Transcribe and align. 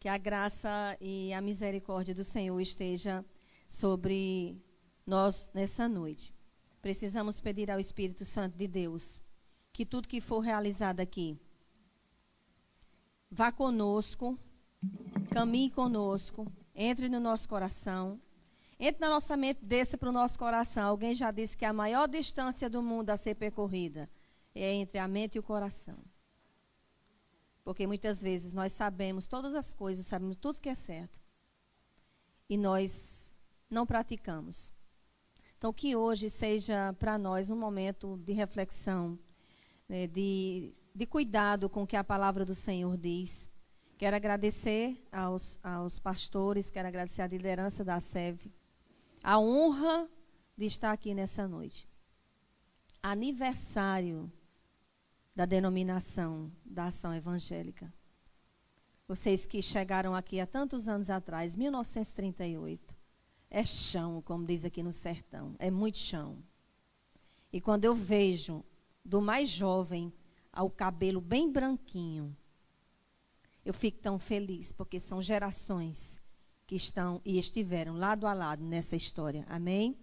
Que 0.00 0.08
a 0.08 0.16
graça 0.16 0.96
e 0.98 1.30
a 1.34 1.42
misericórdia 1.42 2.14
do 2.14 2.24
Senhor 2.24 2.58
esteja 2.58 3.22
sobre 3.68 4.56
nós 5.06 5.50
nessa 5.52 5.86
noite. 5.86 6.34
Precisamos 6.80 7.38
pedir 7.38 7.70
ao 7.70 7.78
Espírito 7.78 8.24
Santo 8.24 8.56
de 8.56 8.66
Deus 8.66 9.22
que 9.74 9.84
tudo 9.84 10.08
que 10.08 10.18
for 10.18 10.40
realizado 10.40 11.00
aqui 11.00 11.38
vá 13.30 13.52
conosco, 13.52 14.38
caminhe 15.34 15.68
conosco, 15.68 16.50
entre 16.74 17.10
no 17.10 17.20
nosso 17.20 17.46
coração, 17.46 18.18
entre 18.78 19.02
na 19.02 19.10
nossa 19.10 19.36
mente, 19.36 19.62
desça 19.62 19.98
para 19.98 20.08
o 20.08 20.12
nosso 20.12 20.38
coração. 20.38 20.88
Alguém 20.88 21.14
já 21.14 21.30
disse 21.30 21.54
que 21.54 21.66
a 21.66 21.74
maior 21.74 22.08
distância 22.08 22.70
do 22.70 22.82
mundo 22.82 23.10
a 23.10 23.18
ser 23.18 23.34
percorrida 23.34 24.08
é 24.54 24.72
entre 24.72 24.98
a 24.98 25.06
mente 25.06 25.34
e 25.34 25.38
o 25.38 25.42
coração. 25.42 25.98
Porque 27.70 27.86
muitas 27.86 28.20
vezes 28.20 28.52
nós 28.52 28.72
sabemos 28.72 29.28
todas 29.28 29.54
as 29.54 29.72
coisas, 29.72 30.04
sabemos 30.04 30.36
tudo 30.36 30.60
que 30.60 30.68
é 30.68 30.74
certo. 30.74 31.20
E 32.48 32.56
nós 32.56 33.32
não 33.70 33.86
praticamos. 33.86 34.72
Então, 35.56 35.72
que 35.72 35.94
hoje 35.94 36.28
seja 36.28 36.92
para 36.94 37.16
nós 37.16 37.48
um 37.48 37.54
momento 37.54 38.18
de 38.24 38.32
reflexão, 38.32 39.16
né, 39.88 40.08
de, 40.08 40.74
de 40.92 41.06
cuidado 41.06 41.70
com 41.70 41.84
o 41.84 41.86
que 41.86 41.94
a 41.94 42.02
palavra 42.02 42.44
do 42.44 42.56
Senhor 42.56 42.96
diz. 42.96 43.48
Quero 43.96 44.16
agradecer 44.16 45.00
aos, 45.12 45.60
aos 45.62 46.00
pastores, 46.00 46.70
quero 46.70 46.88
agradecer 46.88 47.22
a 47.22 47.28
liderança 47.28 47.84
da 47.84 48.00
SEV, 48.00 48.52
a 49.22 49.38
honra 49.38 50.10
de 50.56 50.66
estar 50.66 50.90
aqui 50.90 51.14
nessa 51.14 51.46
noite. 51.46 51.88
Aniversário 53.00 54.28
da 55.34 55.44
denominação 55.46 56.50
da 56.64 56.86
ação 56.86 57.14
evangélica. 57.14 57.92
Vocês 59.06 59.46
que 59.46 59.60
chegaram 59.60 60.14
aqui 60.14 60.38
há 60.40 60.46
tantos 60.46 60.86
anos 60.86 61.10
atrás, 61.10 61.56
1938. 61.56 62.96
É 63.50 63.64
chão, 63.64 64.22
como 64.22 64.46
diz 64.46 64.64
aqui 64.64 64.82
no 64.82 64.92
sertão. 64.92 65.56
É 65.58 65.70
muito 65.70 65.98
chão. 65.98 66.38
E 67.52 67.60
quando 67.60 67.84
eu 67.84 67.94
vejo 67.94 68.64
do 69.04 69.20
mais 69.20 69.48
jovem 69.48 70.12
ao 70.52 70.70
cabelo 70.70 71.20
bem 71.20 71.50
branquinho, 71.50 72.36
eu 73.64 73.74
fico 73.74 73.98
tão 73.98 74.18
feliz, 74.18 74.72
porque 74.72 75.00
são 75.00 75.20
gerações 75.20 76.20
que 76.66 76.76
estão 76.76 77.20
e 77.24 77.38
estiveram 77.38 77.96
lado 77.96 78.26
a 78.26 78.32
lado 78.32 78.64
nessa 78.64 78.94
história. 78.94 79.44
Amém? 79.48 79.98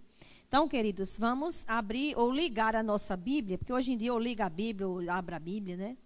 Então, 0.48 0.68
queridos, 0.68 1.18
vamos 1.18 1.68
abrir 1.68 2.18
ou 2.18 2.32
ligar 2.32 2.76
a 2.76 2.82
nossa 2.82 3.18
Bíblia, 3.18 3.58
porque 3.58 3.74
hoje 3.74 3.92
em 3.92 3.98
dia 3.98 4.10
eu 4.10 4.18
ligo 4.18 4.42
a 4.42 4.50
Bíblia, 4.50 4.88
ou 4.88 5.10
abro 5.10 5.36
a 5.36 5.40
Bíblia, 5.40 5.76
né? 5.76 5.98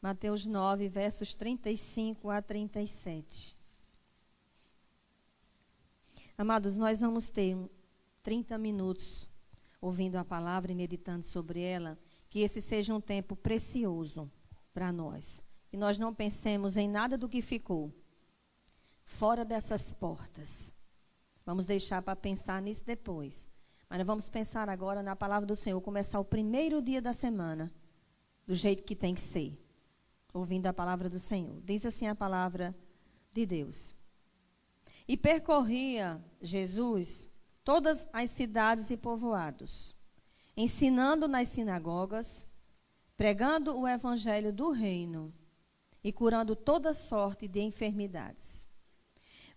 Mateus 0.00 0.44
9, 0.44 0.88
versos 0.88 1.34
35 1.34 2.28
a 2.28 2.42
37. 2.42 3.56
Amados, 6.36 6.76
nós 6.76 7.00
vamos 7.00 7.30
ter 7.30 7.56
30 8.22 8.58
minutos 8.58 9.28
ouvindo 9.80 10.16
a 10.16 10.24
palavra 10.24 10.72
e 10.72 10.74
meditando 10.74 11.24
sobre 11.24 11.62
ela. 11.62 11.98
Que 12.28 12.40
esse 12.40 12.60
seja 12.60 12.94
um 12.94 13.00
tempo 13.00 13.36
precioso 13.36 14.30
para 14.74 14.92
nós. 14.92 15.44
E 15.72 15.76
nós 15.76 15.98
não 15.98 16.14
pensemos 16.14 16.76
em 16.76 16.88
nada 16.88 17.16
do 17.16 17.28
que 17.28 17.40
ficou 17.40 17.92
fora 19.04 19.44
dessas 19.44 19.92
portas 19.92 20.74
Vamos 21.44 21.66
deixar 21.66 22.02
para 22.02 22.16
pensar 22.16 22.62
nisso 22.62 22.84
depois. 22.84 23.48
Mas 23.88 23.98
nós 23.98 24.06
vamos 24.06 24.30
pensar 24.30 24.68
agora 24.68 25.02
na 25.02 25.14
palavra 25.14 25.46
do 25.46 25.56
Senhor, 25.56 25.80
começar 25.80 26.18
o 26.18 26.24
primeiro 26.24 26.80
dia 26.80 27.02
da 27.02 27.12
semana, 27.12 27.70
do 28.46 28.54
jeito 28.54 28.82
que 28.82 28.96
tem 28.96 29.14
que 29.14 29.20
ser, 29.20 29.58
ouvindo 30.32 30.66
a 30.66 30.72
palavra 30.72 31.10
do 31.10 31.18
Senhor. 31.18 31.60
Diz 31.62 31.84
assim 31.84 32.06
a 32.06 32.14
palavra 32.14 32.74
de 33.32 33.44
Deus. 33.44 33.94
E 35.06 35.16
percorria 35.16 36.18
Jesus 36.40 37.30
todas 37.62 38.08
as 38.12 38.30
cidades 38.30 38.90
e 38.90 38.96
povoados, 38.96 39.94
ensinando 40.56 41.28
nas 41.28 41.48
sinagogas, 41.48 42.46
pregando 43.16 43.78
o 43.78 43.86
evangelho 43.86 44.52
do 44.52 44.70
reino 44.70 45.32
e 46.02 46.12
curando 46.12 46.56
toda 46.56 46.94
sorte 46.94 47.46
de 47.46 47.60
enfermidades. 47.60 48.71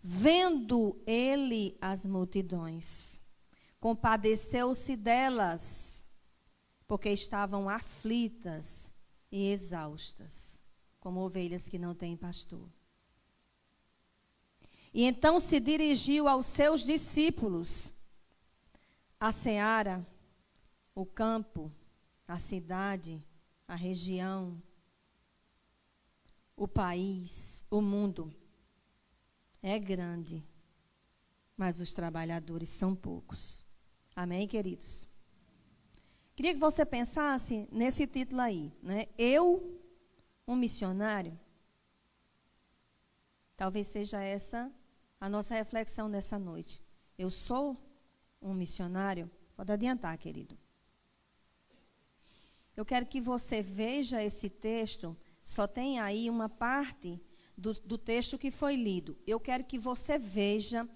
Vendo 0.08 1.02
ele 1.08 1.76
as 1.82 2.06
multidões, 2.06 3.20
compadeceu-se 3.80 4.96
delas, 4.96 6.08
porque 6.86 7.10
estavam 7.10 7.68
aflitas 7.68 8.92
e 9.32 9.50
exaustas, 9.50 10.62
como 11.00 11.22
ovelhas 11.22 11.68
que 11.68 11.80
não 11.80 11.96
têm 11.96 12.16
pastor. 12.16 12.70
E 14.94 15.06
então 15.06 15.40
se 15.40 15.60
dirigiu 15.60 16.28
aos 16.28 16.46
seus 16.46 16.84
discípulos, 16.84 17.92
a 19.20 19.32
seara, 19.32 20.06
o 20.94 21.04
campo, 21.04 21.72
a 22.28 22.38
cidade, 22.38 23.26
a 23.68 23.74
região, 23.74 24.62
o 26.56 26.68
país, 26.68 27.66
o 27.72 27.82
mundo 27.82 28.32
é 29.68 29.80
grande, 29.80 30.48
mas 31.58 31.80
os 31.80 31.92
trabalhadores 31.92 32.70
são 32.70 32.96
poucos. 32.96 33.66
Amém, 34.16 34.48
queridos? 34.48 35.10
Queria 36.36 36.54
que 36.54 36.60
você 36.60 36.86
pensasse 36.86 37.68
nesse 37.72 38.06
título 38.06 38.42
aí, 38.42 38.72
né? 38.84 39.08
Eu, 39.18 39.82
um 40.48 40.56
missionário. 40.56 41.36
Talvez 43.58 43.88
seja 43.88 44.22
essa 44.22 44.72
a 45.20 45.28
nossa 45.28 45.56
reflexão 45.56 46.08
nessa 46.08 46.38
noite. 46.38 46.80
Eu 47.18 47.32
sou 47.32 47.76
um 48.40 48.54
missionário? 48.54 49.32
Pode 49.56 49.72
adiantar, 49.72 50.16
querido. 50.20 50.56
Eu 52.78 52.86
quero 52.86 53.08
que 53.08 53.20
você 53.20 53.64
veja 53.64 54.22
esse 54.22 54.48
texto, 54.48 55.18
só 55.44 55.66
tem 55.66 56.00
aí 56.00 56.30
uma 56.30 56.50
parte 56.50 57.20
do, 57.58 57.74
do 57.74 57.98
texto 57.98 58.38
que 58.38 58.52
foi 58.52 58.76
lido. 58.76 59.18
Eu 59.26 59.40
quero 59.40 59.64
que 59.64 59.78
você 59.78 60.18
veja 60.18 60.88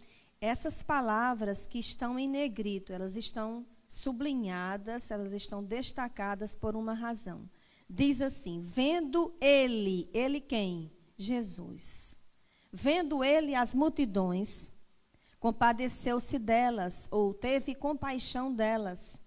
essas 0.42 0.82
palavras 0.82 1.66
que 1.66 1.80
estão 1.80 2.18
em 2.18 2.28
negrito, 2.28 2.94
elas 2.94 3.16
estão 3.16 3.66
sublinhadas, 3.88 5.12
elas 5.12 5.34
estão 5.34 5.64
destacadas 5.64 6.56
por 6.56 6.76
uma 6.76 6.94
razão. 6.94 7.50
Diz 7.90 8.22
assim: 8.22 8.62
vendo 8.62 9.34
ele, 9.42 10.10
ele 10.14 10.40
quem? 10.40 10.92
Jesus. 11.18 12.18
Vendo 12.72 13.24
ele 13.24 13.56
as 13.56 13.74
multidões, 13.74 14.72
compadeceu-se 15.40 16.38
delas, 16.38 17.08
ou 17.12 17.34
teve 17.34 17.74
compaixão 17.74 18.54
delas. 18.54 19.20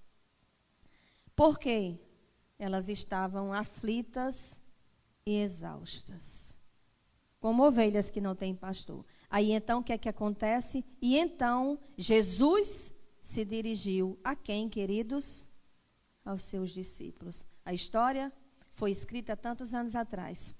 Por 1.34 1.58
quê? 1.58 1.98
Elas 2.58 2.88
estavam 2.88 3.52
aflitas 3.52 4.60
e 5.26 5.40
exaustas 5.40 6.56
como 7.42 7.66
ovelhas 7.66 8.08
que 8.08 8.20
não 8.20 8.36
têm 8.36 8.54
pastor. 8.54 9.04
Aí 9.28 9.50
então 9.50 9.80
o 9.80 9.82
que 9.82 9.92
é 9.92 9.98
que 9.98 10.08
acontece? 10.08 10.84
E 11.00 11.18
então 11.18 11.76
Jesus 11.98 12.94
se 13.20 13.44
dirigiu 13.44 14.16
a 14.22 14.36
quem, 14.36 14.68
queridos? 14.68 15.48
Aos 16.24 16.44
seus 16.44 16.70
discípulos. 16.70 17.44
A 17.64 17.74
história 17.74 18.32
foi 18.70 18.92
escrita 18.92 19.36
tantos 19.36 19.74
anos 19.74 19.96
atrás. 19.96 20.54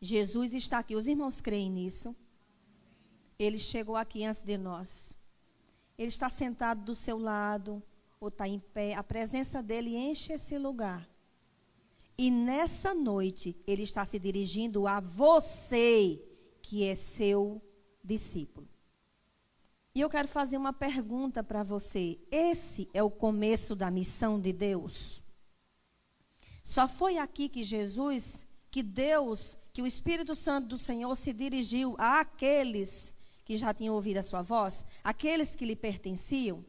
Jesus 0.00 0.54
está 0.54 0.78
aqui. 0.78 0.96
Os 0.96 1.06
irmãos 1.06 1.42
creem 1.42 1.70
nisso? 1.70 2.16
Ele 3.38 3.58
chegou 3.58 3.94
aqui 3.94 4.24
antes 4.24 4.42
de 4.42 4.56
nós. 4.56 5.18
Ele 5.98 6.08
está 6.08 6.30
sentado 6.30 6.82
do 6.82 6.94
seu 6.94 7.18
lado 7.18 7.82
ou 8.18 8.28
está 8.28 8.48
em 8.48 8.58
pé. 8.58 8.94
A 8.94 9.02
presença 9.02 9.62
dele 9.62 9.94
enche 9.98 10.32
esse 10.32 10.56
lugar. 10.56 11.06
E 12.16 12.30
nessa 12.30 12.94
noite, 12.94 13.56
ele 13.66 13.82
está 13.82 14.04
se 14.04 14.18
dirigindo 14.18 14.86
a 14.86 15.00
você, 15.00 16.22
que 16.60 16.84
é 16.84 16.94
seu 16.94 17.60
discípulo. 18.04 18.68
E 19.94 20.00
eu 20.00 20.08
quero 20.08 20.28
fazer 20.28 20.56
uma 20.56 20.72
pergunta 20.72 21.42
para 21.42 21.62
você. 21.62 22.18
Esse 22.30 22.88
é 22.94 23.02
o 23.02 23.10
começo 23.10 23.74
da 23.74 23.90
missão 23.90 24.40
de 24.40 24.52
Deus? 24.52 25.20
Só 26.64 26.88
foi 26.88 27.18
aqui 27.18 27.48
que 27.48 27.62
Jesus, 27.62 28.46
que 28.70 28.82
Deus, 28.82 29.58
que 29.72 29.82
o 29.82 29.86
Espírito 29.86 30.34
Santo 30.34 30.68
do 30.68 30.78
Senhor 30.78 31.14
se 31.14 31.32
dirigiu 31.32 31.94
àqueles 31.98 33.14
que 33.44 33.56
já 33.56 33.74
tinham 33.74 33.94
ouvido 33.94 34.18
a 34.18 34.22
sua 34.22 34.40
voz, 34.40 34.84
aqueles 35.02 35.54
que 35.54 35.66
lhe 35.66 35.76
pertenciam? 35.76 36.64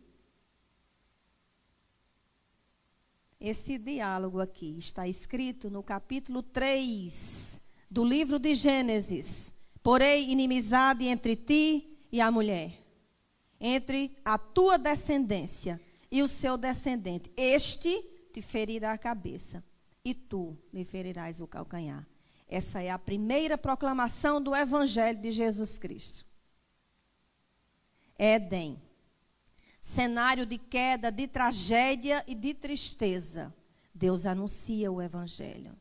Esse 3.43 3.77
diálogo 3.77 4.39
aqui 4.39 4.77
está 4.77 5.05
escrito 5.05 5.69
no 5.69 5.83
capítulo 5.83 6.41
3 6.41 7.59
do 7.91 8.05
livro 8.05 8.39
de 8.39 8.55
Gênesis. 8.55 9.53
Porém, 9.83 10.31
inimizade 10.31 11.03
entre 11.03 11.35
ti 11.35 11.99
e 12.09 12.21
a 12.21 12.31
mulher, 12.31 12.79
entre 13.59 14.15
a 14.23 14.37
tua 14.37 14.77
descendência 14.77 15.77
e 16.09 16.23
o 16.23 16.27
seu 16.29 16.55
descendente. 16.55 17.29
Este 17.35 18.01
te 18.31 18.41
ferirá 18.41 18.93
a 18.93 18.97
cabeça 18.97 19.61
e 20.05 20.13
tu 20.13 20.57
lhe 20.71 20.85
ferirás 20.85 21.41
o 21.41 21.47
calcanhar. 21.47 22.07
Essa 22.47 22.81
é 22.81 22.91
a 22.91 22.97
primeira 22.97 23.57
proclamação 23.57 24.41
do 24.41 24.55
Evangelho 24.55 25.19
de 25.19 25.31
Jesus 25.31 25.77
Cristo. 25.77 26.25
Éden. 28.17 28.81
Cenário 29.85 30.45
de 30.45 30.57
queda, 30.57 31.11
de 31.11 31.27
tragédia 31.27 32.23
e 32.25 32.33
de 32.33 32.53
tristeza. 32.53 33.53
Deus 33.93 34.25
anuncia 34.25 34.89
o 34.89 35.01
Evangelho. 35.01 35.75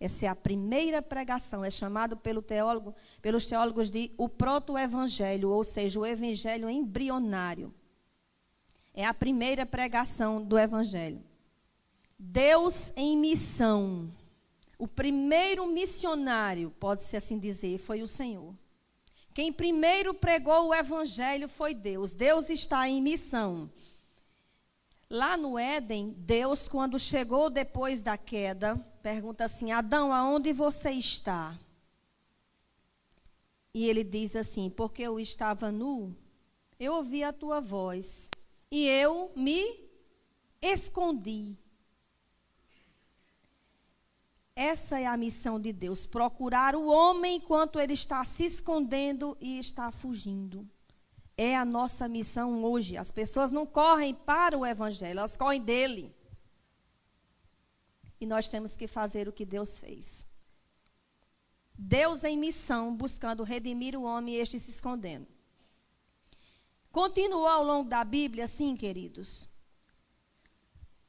Essa 0.00 0.26
é 0.26 0.28
a 0.28 0.34
primeira 0.34 1.00
pregação, 1.00 1.64
é 1.64 1.70
chamado 1.70 2.16
pelo 2.16 2.42
teólogo, 2.42 2.92
pelos 3.22 3.46
teólogos 3.46 3.90
de 3.90 4.10
o 4.18 4.28
proto-evangelho, 4.28 5.50
ou 5.50 5.62
seja, 5.62 6.00
o 6.00 6.04
evangelho 6.04 6.68
embrionário. 6.68 7.72
É 8.92 9.06
a 9.06 9.14
primeira 9.14 9.64
pregação 9.64 10.42
do 10.42 10.58
evangelho. 10.58 11.22
Deus 12.18 12.92
em 12.96 13.16
missão. 13.16 14.10
O 14.76 14.88
primeiro 14.88 15.64
missionário, 15.68 16.72
pode-se 16.80 17.16
assim 17.16 17.38
dizer, 17.38 17.78
foi 17.78 18.02
o 18.02 18.08
Senhor. 18.08 18.52
Quem 19.34 19.52
primeiro 19.52 20.12
pregou 20.12 20.68
o 20.68 20.74
evangelho 20.74 21.48
foi 21.48 21.74
Deus. 21.74 22.12
Deus 22.12 22.50
está 22.50 22.88
em 22.88 23.00
missão. 23.00 23.70
Lá 25.08 25.36
no 25.36 25.58
Éden, 25.58 26.14
Deus, 26.18 26.68
quando 26.68 26.98
chegou 26.98 27.48
depois 27.48 28.02
da 28.02 28.16
queda, 28.16 28.76
pergunta 29.02 29.44
assim: 29.44 29.72
Adão, 29.72 30.12
aonde 30.12 30.52
você 30.52 30.90
está? 30.90 31.58
E 33.74 33.86
ele 33.86 34.04
diz 34.04 34.36
assim: 34.36 34.68
Porque 34.68 35.02
eu 35.02 35.18
estava 35.18 35.70
nu, 35.70 36.14
eu 36.78 36.94
ouvi 36.94 37.24
a 37.24 37.32
tua 37.32 37.60
voz 37.60 38.30
e 38.70 38.86
eu 38.86 39.32
me 39.34 39.90
escondi. 40.60 41.56
Essa 44.54 45.00
é 45.00 45.06
a 45.06 45.16
missão 45.16 45.58
de 45.58 45.72
Deus: 45.72 46.06
procurar 46.06 46.74
o 46.74 46.86
homem 46.86 47.36
enquanto 47.36 47.80
ele 47.80 47.94
está 47.94 48.24
se 48.24 48.44
escondendo 48.44 49.36
e 49.40 49.58
está 49.58 49.90
fugindo. 49.90 50.68
É 51.36 51.56
a 51.56 51.64
nossa 51.64 52.06
missão 52.06 52.62
hoje. 52.62 52.96
As 52.96 53.10
pessoas 53.10 53.50
não 53.50 53.66
correm 53.66 54.14
para 54.14 54.56
o 54.56 54.66
Evangelho, 54.66 55.18
elas 55.18 55.36
correm 55.36 55.60
dele. 55.60 56.14
E 58.20 58.26
nós 58.26 58.46
temos 58.46 58.76
que 58.76 58.86
fazer 58.86 59.26
o 59.26 59.32
que 59.32 59.44
Deus 59.44 59.78
fez. 59.78 60.26
Deus 61.74 62.22
em 62.22 62.36
missão, 62.36 62.94
buscando 62.94 63.42
redimir 63.42 63.98
o 63.98 64.02
homem 64.02 64.34
e 64.34 64.38
este 64.38 64.58
se 64.58 64.70
escondendo. 64.70 65.26
Continua 66.92 67.54
ao 67.54 67.64
longo 67.64 67.88
da 67.88 68.04
Bíblia, 68.04 68.46
sim, 68.46 68.76
queridos. 68.76 69.48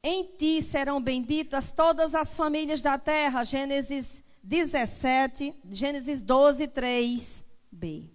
Em 0.06 0.22
ti 0.22 0.60
serão 0.60 1.00
benditas 1.00 1.70
todas 1.70 2.14
as 2.14 2.36
famílias 2.36 2.82
da 2.82 2.98
terra. 2.98 3.42
Gênesis 3.42 4.22
17, 4.42 5.54
Gênesis 5.70 6.20
12, 6.20 6.68
3b. 6.68 8.10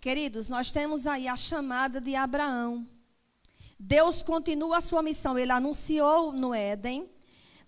Queridos, 0.00 0.48
nós 0.48 0.72
temos 0.72 1.06
aí 1.06 1.28
a 1.28 1.36
chamada 1.36 2.00
de 2.00 2.16
Abraão. 2.16 2.84
Deus 3.78 4.24
continua 4.24 4.78
a 4.78 4.80
sua 4.80 5.04
missão. 5.04 5.38
Ele 5.38 5.52
anunciou 5.52 6.32
no 6.32 6.52
Éden. 6.52 7.08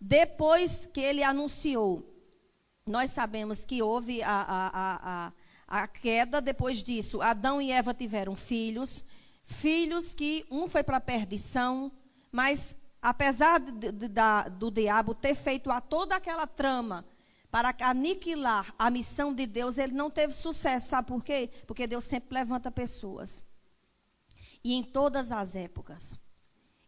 Depois 0.00 0.90
que 0.92 1.00
ele 1.00 1.22
anunciou, 1.22 2.04
nós 2.84 3.12
sabemos 3.12 3.64
que 3.64 3.80
houve 3.80 4.24
a, 4.24 4.28
a, 4.28 5.28
a, 5.28 5.32
a 5.68 5.86
queda. 5.86 6.40
Depois 6.40 6.82
disso, 6.82 7.22
Adão 7.22 7.62
e 7.62 7.70
Eva 7.70 7.94
tiveram 7.94 8.34
filhos. 8.34 9.04
Filhos 9.44 10.16
que 10.16 10.44
um 10.50 10.66
foi 10.66 10.82
para 10.82 10.96
a 10.96 11.00
perdição, 11.00 11.92
mas 12.32 12.74
apesar 13.04 13.60
de, 13.60 13.92
de, 13.92 14.08
da, 14.08 14.48
do 14.48 14.70
diabo 14.70 15.14
ter 15.14 15.34
feito 15.34 15.70
a 15.70 15.78
toda 15.78 16.16
aquela 16.16 16.46
trama 16.46 17.04
para 17.50 17.76
aniquilar 17.80 18.74
a 18.78 18.90
missão 18.90 19.34
de 19.34 19.46
Deus, 19.46 19.76
ele 19.76 19.92
não 19.92 20.10
teve 20.10 20.32
sucesso. 20.32 20.88
Sabe 20.88 21.08
por 21.08 21.22
quê? 21.22 21.50
Porque 21.66 21.86
Deus 21.86 22.04
sempre 22.04 22.34
levanta 22.34 22.70
pessoas. 22.70 23.44
E 24.64 24.72
em 24.72 24.82
todas 24.82 25.30
as 25.30 25.54
épocas. 25.54 26.18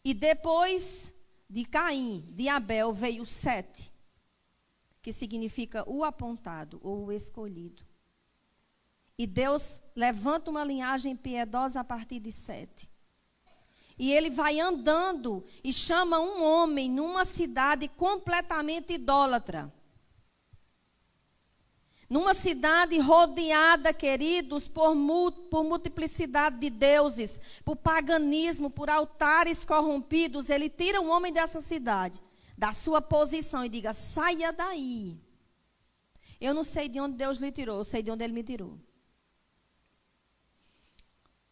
E 0.03 0.15
depois 0.15 1.15
de 1.51 1.67
Caim, 1.67 2.27
de 2.33 2.49
Abel, 2.49 2.95
veio 2.95 3.27
Sete, 3.27 3.93
que 5.03 5.13
significa 5.13 5.89
o 5.89 6.03
apontado 6.03 6.81
ou 6.83 7.05
o 7.05 7.13
escolhido. 7.13 7.85
E 9.19 9.27
Deus 9.27 9.83
levanta 9.95 10.51
uma 10.51 10.65
linhagem 10.65 11.15
piedosa 11.15 11.81
a 11.81 11.85
partir 11.85 12.21
de 12.21 12.33
Sete. 12.33 12.89
E 13.99 14.13
ele 14.13 14.29
vai 14.29 14.61
andando 14.61 15.45
e 15.65 15.73
chama 15.73 16.19
um 16.19 16.43
homem 16.43 16.91
numa 16.91 17.25
cidade 17.25 17.89
completamente 17.89 18.93
idólatra. 18.93 19.73
Numa 22.09 22.35
cidade 22.35 22.99
rodeada, 22.99 23.93
queridos, 23.93 24.69
por, 24.69 24.95
por, 25.51 25.65
multiplicidade 25.65 26.59
de 26.59 26.71
deuses, 26.71 27.41
por 27.65 27.75
paganismo, 27.75 28.71
por 28.71 28.89
altares 28.89 29.65
corrompidos, 29.65 30.49
ele 30.49 30.69
tira 30.69 31.01
um 31.01 31.11
homem 31.11 31.33
dessa 31.33 31.61
cidade, 31.61 32.23
da 32.57 32.73
sua 32.73 33.03
posição 33.03 33.65
e 33.65 33.69
diga: 33.69 33.93
saia 33.93 34.53
daí. 34.53 35.19
Eu 36.41 36.55
não 36.55 36.63
sei 36.63 36.89
de 36.89 37.01
onde 37.01 37.17
Deus 37.17 37.39
lhe 37.39 37.51
tirou, 37.51 37.79
eu 37.79 37.85
sei 37.85 38.03
de 38.03 38.11
onde 38.11 38.23
ele 38.23 38.33
me 38.33 38.45
tirou. 38.45 38.79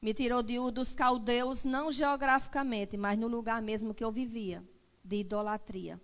Me 0.04 0.12
tirou 0.12 0.42
de 0.42 0.58
Ur 0.58 0.70
dos 0.70 0.94
caldeus, 0.94 1.64
não 1.64 1.90
geograficamente, 1.90 2.94
mas 2.94 3.18
no 3.18 3.26
lugar 3.26 3.62
mesmo 3.62 3.94
que 3.94 4.04
eu 4.04 4.12
vivia, 4.12 4.62
de 5.02 5.20
idolatria. 5.20 5.98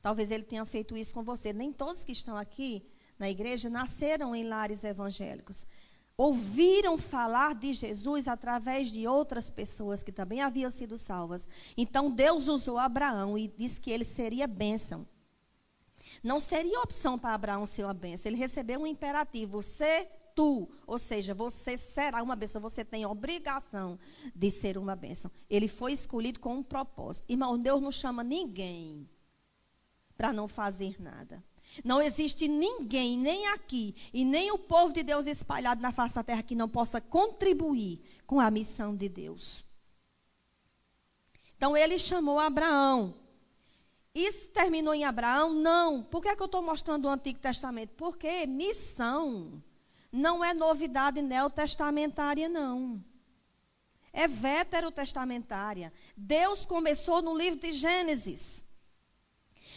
Talvez 0.00 0.30
ele 0.30 0.44
tenha 0.44 0.64
feito 0.64 0.96
isso 0.96 1.12
com 1.12 1.24
você. 1.24 1.52
Nem 1.52 1.72
todos 1.72 2.04
que 2.04 2.12
estão 2.12 2.36
aqui 2.36 2.80
na 3.18 3.28
igreja 3.28 3.68
nasceram 3.68 4.36
em 4.36 4.44
lares 4.44 4.84
evangélicos. 4.84 5.66
Ouviram 6.16 6.96
falar 6.96 7.56
de 7.56 7.72
Jesus 7.72 8.28
através 8.28 8.92
de 8.92 9.08
outras 9.08 9.50
pessoas 9.50 10.04
que 10.04 10.12
também 10.12 10.40
haviam 10.40 10.70
sido 10.70 10.96
salvas. 10.96 11.48
Então 11.76 12.08
Deus 12.08 12.46
usou 12.46 12.78
Abraão 12.78 13.36
e 13.36 13.48
disse 13.48 13.80
que 13.80 13.90
ele 13.90 14.04
seria 14.04 14.46
bênção. 14.46 15.04
Não 16.22 16.38
seria 16.38 16.82
opção 16.82 17.18
para 17.18 17.34
Abraão 17.34 17.66
ser 17.66 17.82
uma 17.82 17.94
bênção. 17.94 18.30
Ele 18.30 18.38
recebeu 18.38 18.78
um 18.78 18.86
imperativo: 18.86 19.60
você 19.60 20.08
tu, 20.34 20.68
ou 20.86 20.98
seja, 20.98 21.34
você 21.34 21.76
será 21.76 22.22
uma 22.22 22.36
bênção, 22.36 22.60
você 22.60 22.84
tem 22.84 23.06
obrigação 23.06 23.98
de 24.34 24.50
ser 24.50 24.78
uma 24.78 24.96
bênção. 24.96 25.30
Ele 25.48 25.68
foi 25.68 25.92
escolhido 25.92 26.40
com 26.40 26.56
um 26.56 26.62
propósito. 26.62 27.24
Irmão, 27.28 27.58
Deus 27.58 27.80
não 27.80 27.92
chama 27.92 28.22
ninguém 28.22 29.08
para 30.16 30.32
não 30.32 30.46
fazer 30.46 31.00
nada. 31.00 31.42
Não 31.84 32.02
existe 32.02 32.48
ninguém, 32.48 33.16
nem 33.16 33.46
aqui, 33.48 33.94
e 34.12 34.24
nem 34.24 34.50
o 34.50 34.58
povo 34.58 34.92
de 34.92 35.02
Deus 35.02 35.26
espalhado 35.26 35.80
na 35.80 35.92
face 35.92 36.14
da 36.14 36.24
terra 36.24 36.42
que 36.42 36.54
não 36.54 36.68
possa 36.68 37.00
contribuir 37.00 38.00
com 38.26 38.40
a 38.40 38.50
missão 38.50 38.94
de 38.94 39.08
Deus. 39.08 39.64
Então 41.56 41.76
ele 41.76 41.98
chamou 41.98 42.38
Abraão. 42.38 43.14
Isso 44.14 44.48
terminou 44.48 44.92
em 44.92 45.04
Abraão? 45.04 45.54
Não. 45.54 46.02
Por 46.02 46.20
que, 46.20 46.28
é 46.28 46.34
que 46.34 46.42
eu 46.42 46.46
estou 46.46 46.62
mostrando 46.62 47.04
o 47.06 47.08
Antigo 47.08 47.38
Testamento? 47.38 47.92
Porque 47.96 48.46
missão 48.46 49.62
não 50.12 50.44
é 50.44 50.52
novidade 50.52 51.22
neotestamentária, 51.22 52.48
não. 52.48 53.02
É 54.12 54.26
veterotestamentária. 54.26 55.92
Deus 56.16 56.66
começou 56.66 57.22
no 57.22 57.36
livro 57.36 57.60
de 57.60 57.72
Gênesis. 57.72 58.64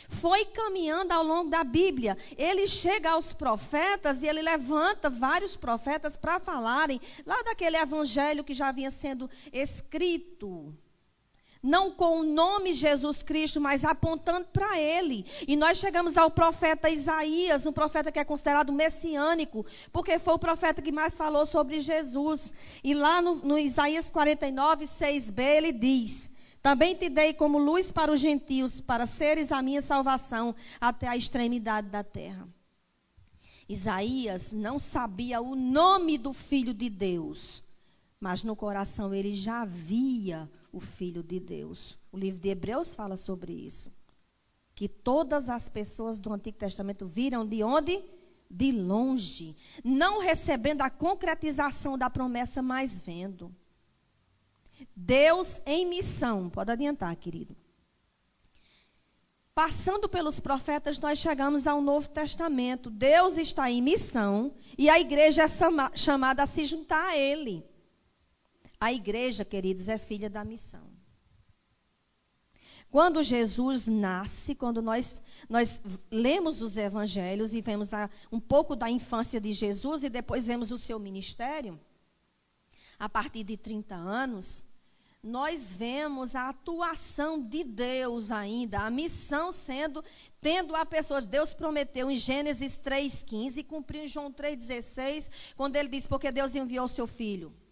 Foi 0.09 0.45
caminhando 0.45 1.11
ao 1.11 1.23
longo 1.23 1.49
da 1.49 1.63
Bíblia. 1.63 2.17
Ele 2.37 2.67
chega 2.67 3.11
aos 3.11 3.31
profetas 3.31 4.21
e 4.21 4.27
ele 4.27 4.41
levanta 4.41 5.09
vários 5.09 5.55
profetas 5.55 6.17
para 6.17 6.39
falarem 6.39 6.99
lá 7.25 7.41
daquele 7.43 7.77
evangelho 7.77 8.43
que 8.43 8.53
já 8.53 8.71
vinha 8.71 8.91
sendo 8.91 9.29
escrito 9.51 10.75
não 11.63 11.89
com 11.89 12.19
o 12.19 12.23
nome 12.23 12.73
Jesus 12.73 13.23
Cristo, 13.23 13.61
mas 13.61 13.85
apontando 13.85 14.45
para 14.51 14.77
ele. 14.77 15.25
E 15.47 15.55
nós 15.55 15.77
chegamos 15.77 16.17
ao 16.17 16.29
profeta 16.29 16.89
Isaías, 16.89 17.65
um 17.65 17.71
profeta 17.71 18.11
que 18.11 18.19
é 18.19 18.25
considerado 18.25 18.73
messiânico, 18.73 19.65
porque 19.91 20.19
foi 20.19 20.33
o 20.33 20.39
profeta 20.39 20.81
que 20.81 20.91
mais 20.91 21.15
falou 21.15 21.45
sobre 21.45 21.79
Jesus. 21.79 22.53
E 22.83 22.93
lá 22.93 23.21
no, 23.21 23.35
no 23.35 23.57
Isaías 23.57 24.09
49, 24.09 24.83
6b, 24.83 25.39
ele 25.39 25.71
diz: 25.71 26.29
Também 26.61 26.95
te 26.95 27.07
dei 27.07 27.33
como 27.33 27.57
luz 27.57 27.93
para 27.93 28.11
os 28.11 28.19
gentios, 28.19 28.81
para 28.81 29.07
seres 29.07 29.49
a 29.49 29.61
minha 29.61 29.81
salvação 29.81 30.53
até 30.81 31.07
a 31.07 31.15
extremidade 31.15 31.87
da 31.87 32.03
terra. 32.03 32.45
Isaías 33.69 34.51
não 34.51 34.77
sabia 34.77 35.39
o 35.39 35.55
nome 35.55 36.17
do 36.17 36.33
Filho 36.33 36.73
de 36.73 36.89
Deus, 36.89 37.63
mas 38.19 38.43
no 38.43 38.53
coração 38.53 39.13
ele 39.13 39.33
já 39.33 39.63
via 39.63 40.49
o 40.51 40.62
Filho 40.79 41.21
de 41.21 41.39
Deus. 41.39 41.97
O 42.11 42.17
livro 42.17 42.39
de 42.39 42.49
Hebreus 42.49 42.95
fala 42.95 43.15
sobre 43.15 43.53
isso. 43.53 43.95
Que 44.75 44.87
todas 44.87 45.49
as 45.49 45.69
pessoas 45.69 46.19
do 46.19 46.33
Antigo 46.33 46.57
Testamento 46.57 47.05
viram 47.05 47.45
de 47.45 47.63
onde? 47.63 48.03
De 48.49 48.71
longe. 48.71 49.55
Não 49.83 50.19
recebendo 50.19 50.81
a 50.81 50.89
concretização 50.89 51.97
da 51.97 52.09
promessa, 52.09 52.61
mas 52.61 53.01
vendo. 53.01 53.53
Deus 54.95 55.61
em 55.65 55.85
missão. 55.85 56.49
Pode 56.49 56.71
adiantar, 56.71 57.15
querido. 57.15 57.55
Passando 59.53 60.09
pelos 60.09 60.39
profetas, 60.39 60.97
nós 60.97 61.19
chegamos 61.19 61.67
ao 61.67 61.79
Novo 61.79 62.09
Testamento. 62.09 62.89
Deus 62.89 63.37
está 63.37 63.69
em 63.69 63.83
missão 63.83 64.55
e 64.75 64.89
a 64.89 64.99
igreja 64.99 65.43
é 65.43 65.95
chamada 65.95 66.41
a 66.41 66.47
se 66.47 66.65
juntar 66.65 67.09
a 67.09 67.17
Ele. 67.17 67.63
A 68.83 68.91
igreja, 68.91 69.45
queridos, 69.45 69.87
é 69.87 69.97
filha 69.97 70.29
da 70.29 70.43
missão. 70.43 70.91
Quando 72.91 73.23
Jesus 73.23 73.87
nasce, 73.87 74.53
quando 74.55 74.81
nós, 74.81 75.23
nós 75.47 75.81
lemos 76.11 76.61
os 76.61 76.75
evangelhos 76.75 77.53
e 77.53 77.61
vemos 77.61 77.93
a, 77.93 78.09
um 78.29 78.41
pouco 78.41 78.75
da 78.75 78.89
infância 78.89 79.39
de 79.39 79.53
Jesus 79.53 80.03
e 80.03 80.09
depois 80.09 80.47
vemos 80.47 80.69
o 80.69 80.77
seu 80.77 80.99
ministério, 80.99 81.79
a 82.99 83.07
partir 83.07 83.45
de 83.45 83.55
30 83.55 83.95
anos, 83.95 84.65
nós 85.23 85.71
vemos 85.71 86.35
a 86.35 86.49
atuação 86.49 87.41
de 87.41 87.63
Deus 87.63 88.31
ainda, 88.31 88.81
a 88.81 88.89
missão 88.89 89.53
sendo, 89.53 90.03
tendo 90.41 90.75
a 90.75 90.85
pessoa. 90.85 91.21
Deus 91.21 91.53
prometeu 91.53 92.11
em 92.11 92.17
Gênesis 92.17 92.77
3,15 92.77 93.59
e 93.59 93.63
cumpriu 93.63 94.03
em 94.03 94.07
João 94.07 94.29
3,16, 94.29 95.31
quando 95.55 95.77
ele 95.77 95.87
diz: 95.87 96.05
Porque 96.05 96.33
Deus 96.33 96.53
enviou 96.53 96.87
o 96.87 96.89
seu 96.89 97.07
filho. 97.07 97.62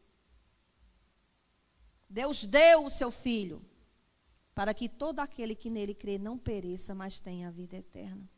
Deus 2.12 2.44
deu 2.44 2.86
o 2.86 2.90
seu 2.90 3.10
filho, 3.10 3.66
para 4.54 4.74
que 4.74 4.90
todo 4.90 5.22
aquele 5.22 5.56
que 5.56 5.70
nele 5.70 5.94
crê 5.94 6.18
não 6.18 6.38
pereça, 6.38 6.94
mas 6.94 7.22
tenha 7.22 7.48
a 7.48 7.52
vida 7.52 7.78
eterna. 7.78 8.30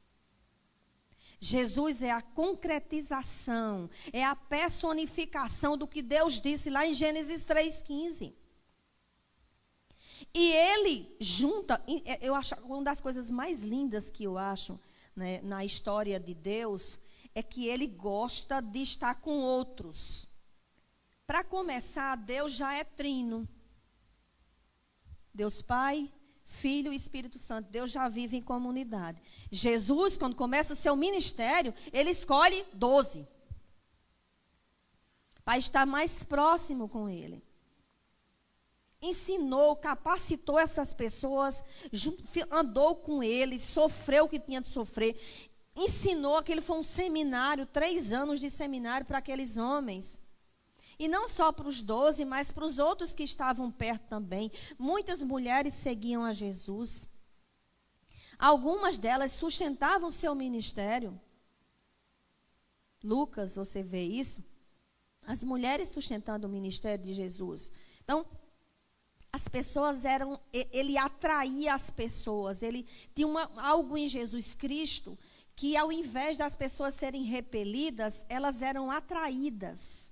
Jesus 1.40 2.04
é 2.04 2.12
a 2.12 2.22
concretização, 2.22 3.90
é 4.14 4.24
a 4.24 4.36
personificação 4.36 5.76
do 5.76 5.88
que 5.88 6.04
Deus 6.04 6.40
disse 6.40 6.70
lá 6.70 6.86
em 6.86 6.94
Gênesis 6.94 7.44
3,15. 7.44 8.36
E 10.32 10.52
ele 10.52 11.18
junta, 11.20 11.84
é, 12.06 12.26
eu 12.26 12.36
acho, 12.36 12.54
uma 12.64 12.84
das 12.84 13.02
coisas 13.02 13.32
mais 13.32 13.64
lindas 13.64 14.12
que 14.12 14.24
eu 14.24 14.38
acho 14.38 14.80
né, 15.16 15.42
na 15.42 15.66
história 15.66 16.20
de 16.20 16.36
Deus 16.36 17.02
é 17.34 17.42
que 17.42 17.68
ele 17.68 17.88
gosta 17.88 18.62
de 18.62 18.84
estar 18.84 19.16
com 19.16 19.40
outros. 19.42 20.28
Para 21.26 21.44
começar, 21.44 22.16
Deus 22.16 22.54
já 22.54 22.78
é 22.78 22.84
trino. 22.84 23.50
Deus 25.34 25.62
Pai, 25.62 26.12
Filho 26.46 26.94
e 26.94 26.96
Espírito 26.96 27.40
Santo. 27.40 27.70
Deus 27.70 27.92
já 27.92 28.08
vive 28.08 28.38
em 28.38 28.42
comunidade. 28.42 29.22
Jesus, 29.52 30.18
quando 30.18 30.36
começa 30.36 30.74
o 30.74 30.78
seu 30.78 30.96
ministério, 30.96 31.74
ele 31.92 32.12
escolhe 32.12 32.66
doze. 32.74 33.28
Para 35.44 35.58
estar 35.58 35.86
mais 35.86 36.24
próximo 36.24 36.88
com 36.88 37.10
ele 37.10 37.44
ensinou, 39.04 39.76
capacitou 39.76 40.58
essas 40.58 40.94
pessoas, 40.94 41.64
andou 42.50 42.96
com 42.96 43.22
eles, 43.22 43.62
sofreu 43.62 44.26
o 44.26 44.30
que 44.30 44.40
tinha 44.40 44.62
de 44.62 44.68
sofrer, 44.68 45.20
ensinou 45.76 46.38
aquele 46.38 46.62
foi 46.62 46.78
um 46.78 46.84
seminário, 46.84 47.66
três 47.66 48.12
anos 48.12 48.40
de 48.40 48.50
seminário 48.50 49.06
para 49.06 49.18
aqueles 49.18 49.58
homens. 49.58 50.22
E 50.98 51.08
não 51.08 51.28
só 51.28 51.52
para 51.52 51.68
os 51.68 51.82
doze, 51.82 52.26
mas 52.26 52.52
para 52.52 52.66
os 52.66 52.78
outros 52.78 53.14
que 53.14 53.24
estavam 53.24 53.72
perto 53.72 54.08
também. 54.08 54.52
Muitas 54.78 55.22
mulheres 55.24 55.74
seguiam 55.74 56.24
a 56.24 56.34
Jesus. 56.34 57.08
Algumas 58.38 58.98
delas 58.98 59.32
sustentavam 59.32 60.12
seu 60.12 60.34
ministério. 60.36 61.20
Lucas, 63.04 63.56
você 63.56 63.84
vê 63.84 64.04
isso? 64.04 64.44
As 65.26 65.44
mulheres 65.44 65.90
sustentando 65.90 66.48
o 66.48 66.50
ministério 66.50 67.04
de 67.04 67.14
Jesus. 67.14 67.72
Então, 68.04 68.26
as 69.32 69.48
pessoas 69.48 70.06
eram, 70.06 70.40
ele 70.52 70.98
atraía 70.98 71.74
as 71.74 71.90
pessoas, 71.90 72.62
ele 72.62 72.86
tinha 73.16 73.28
uma, 73.28 73.50
algo 73.58 73.98
em 73.98 74.08
Jesus 74.08 74.54
Cristo 74.54 75.18
que 75.56 75.76
ao 75.78 75.92
invés 75.92 76.38
das 76.38 76.56
pessoas 76.56 76.96
serem 76.96 77.24
repelidas, 77.24 78.26
elas 78.30 78.62
eram 78.62 78.90
atraídas. 78.92 80.12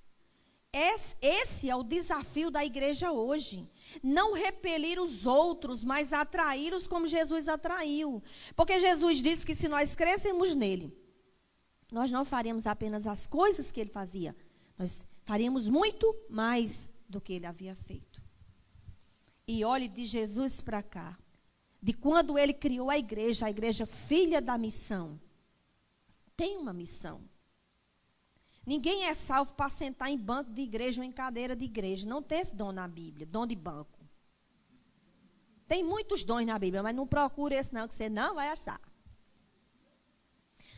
Esse, 0.74 1.70
é 1.70 1.76
o 1.76 1.84
desafio 1.84 2.50
da 2.50 2.64
igreja 2.64 3.12
hoje. 3.12 3.70
Não 4.02 4.34
repelir 4.34 5.02
os 5.02 5.26
outros, 5.26 5.84
mas 5.84 6.14
atraí-los 6.14 6.88
como 6.88 7.06
Jesus 7.06 7.50
atraiu. 7.50 8.24
Porque 8.56 8.80
Jesus 8.80 9.22
disse 9.22 9.46
que 9.46 9.54
se 9.54 9.68
nós 9.68 9.96
crescemos 9.96 10.56
nele, 10.56 10.98
nós 11.92 12.10
não 12.10 12.24
faríamos 12.24 12.66
apenas 12.66 13.06
as 13.06 13.28
coisas 13.28 13.70
que 13.70 13.82
ele 13.82 13.90
fazia, 13.90 14.34
nós 14.78 15.06
faríamos 15.24 15.68
muito 15.68 16.16
mais 16.30 16.90
do 17.08 17.20
que 17.20 17.34
ele 17.34 17.46
havia 17.46 17.76
feito. 17.76 18.24
E 19.46 19.66
olhe 19.66 19.90
de 19.90 20.06
Jesus 20.06 20.62
para 20.62 20.82
cá. 20.82 21.18
De 21.82 21.92
quando 21.92 22.38
ele 22.38 22.54
criou 22.54 22.90
a 22.90 22.98
igreja, 22.98 23.48
a 23.48 23.50
igreja 23.50 23.86
filha 23.86 24.40
da 24.40 24.58
missão. 24.58 25.20
Tem 26.38 26.58
uma 26.58 26.72
missão. 26.72 27.22
Ninguém 28.72 29.04
é 29.04 29.14
salvo 29.14 29.54
para 29.54 29.70
sentar 29.70 30.10
em 30.10 30.18
banco 30.18 30.50
de 30.50 30.62
igreja 30.62 31.02
ou 31.02 31.06
em 31.06 31.12
cadeira 31.12 31.54
de 31.54 31.66
igreja. 31.66 32.08
Não 32.08 32.24
tem 32.24 32.40
esse 32.40 32.56
dom 32.56 32.72
na 32.72 32.88
Bíblia, 32.88 33.26
dom 33.26 33.46
de 33.46 33.54
banco. 33.54 34.00
Tem 35.68 35.84
muitos 35.84 36.24
dons 36.24 36.46
na 36.46 36.58
Bíblia, 36.58 36.82
mas 36.82 36.96
não 36.96 37.06
procure 37.06 37.54
esse 37.54 37.74
não, 37.74 37.86
que 37.86 37.94
você 37.94 38.08
não 38.08 38.34
vai 38.34 38.48
achar. 38.48 38.80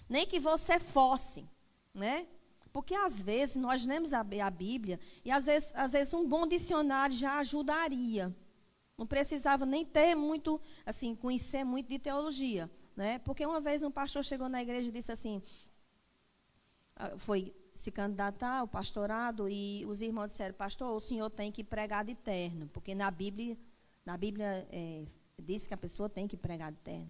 Nem 0.09 0.25
que 0.25 0.39
você 0.39 0.79
fosse, 0.79 1.47
né? 1.93 2.25
Porque 2.71 2.95
às 2.95 3.21
vezes 3.21 3.57
nós 3.57 3.85
lemos 3.85 4.11
a, 4.11 4.23
Bíblia 4.23 4.99
e 5.23 5.29
às 5.29 5.45
vezes, 5.45 5.71
às 5.75 5.91
vezes 5.91 6.11
um 6.15 6.27
bom 6.27 6.47
dicionário 6.47 7.15
já 7.15 7.37
ajudaria. 7.37 8.35
Não 8.97 9.05
precisava 9.05 9.67
nem 9.67 9.85
ter 9.85 10.15
muito, 10.15 10.59
assim, 10.83 11.13
conhecer 11.13 11.63
muito 11.63 11.89
de 11.89 11.99
teologia. 11.99 12.71
Né? 12.95 13.19
Porque 13.19 13.45
uma 13.45 13.61
vez 13.61 13.83
um 13.83 13.91
pastor 13.91 14.23
chegou 14.23 14.49
na 14.49 14.63
igreja 14.63 14.89
e 14.89 14.91
disse 14.91 15.11
assim, 15.11 15.43
ah, 16.95 17.19
foi 17.19 17.53
se 17.73 17.91
candidatar 17.91 18.59
ao 18.59 18.67
pastorado 18.67 19.49
e 19.49 19.85
os 19.85 20.01
irmãos 20.01 20.27
disseram, 20.27 20.53
pastor, 20.53 20.95
o 20.95 20.99
senhor 20.99 21.29
tem 21.29 21.51
que 21.51 21.63
pregar 21.63 22.05
de 22.05 22.15
terno, 22.15 22.67
porque 22.67 22.93
na 22.93 23.09
Bíblia, 23.09 23.57
na 24.05 24.15
Bíblia 24.15 24.67
é, 24.71 25.05
diz 25.39 25.65
que 25.65 25.73
a 25.73 25.77
pessoa 25.77 26.07
tem 26.07 26.27
que 26.27 26.37
pregar 26.37 26.71
de 26.71 26.77
terno. 26.79 27.09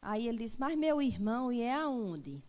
Aí 0.00 0.28
ele 0.28 0.38
disse, 0.38 0.58
mas 0.58 0.76
meu 0.76 1.02
irmão, 1.02 1.50
e 1.50 1.62
é 1.62 1.74
aonde? 1.74 2.42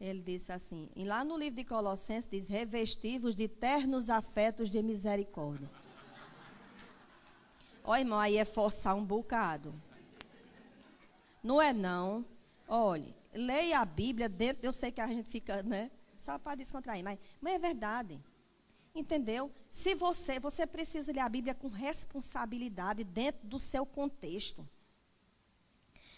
Ele 0.00 0.20
disse 0.20 0.52
assim, 0.52 0.90
e 0.94 1.04
lá 1.04 1.24
no 1.24 1.36
livro 1.36 1.56
de 1.56 1.64
Colossenses 1.64 2.28
diz, 2.28 2.48
revestivos 2.48 3.34
de 3.34 3.48
ternos 3.48 4.08
afetos 4.08 4.70
de 4.70 4.82
misericórdia. 4.82 5.70
Olha, 7.84 8.00
irmão, 8.00 8.18
aí 8.18 8.36
é 8.36 8.44
forçar 8.44 8.96
um 8.96 9.04
bocado. 9.04 9.74
Não 11.42 11.62
é 11.62 11.72
não. 11.72 12.24
Olhe, 12.66 13.14
leia 13.32 13.80
a 13.80 13.84
Bíblia 13.84 14.28
dentro, 14.28 14.66
eu 14.66 14.72
sei 14.72 14.90
que 14.90 15.00
a 15.00 15.06
gente 15.06 15.28
fica, 15.28 15.62
né? 15.62 15.90
Só 16.26 16.40
para 16.40 16.56
descontrair, 16.56 17.04
mas, 17.04 17.20
mas 17.40 17.54
é 17.54 17.58
verdade. 17.58 18.20
Entendeu? 18.92 19.52
Se 19.70 19.94
você, 19.94 20.40
você 20.40 20.66
precisa 20.66 21.12
ler 21.12 21.20
a 21.20 21.28
Bíblia 21.28 21.54
com 21.54 21.68
responsabilidade 21.68 23.04
dentro 23.04 23.46
do 23.46 23.60
seu 23.60 23.86
contexto. 23.86 24.68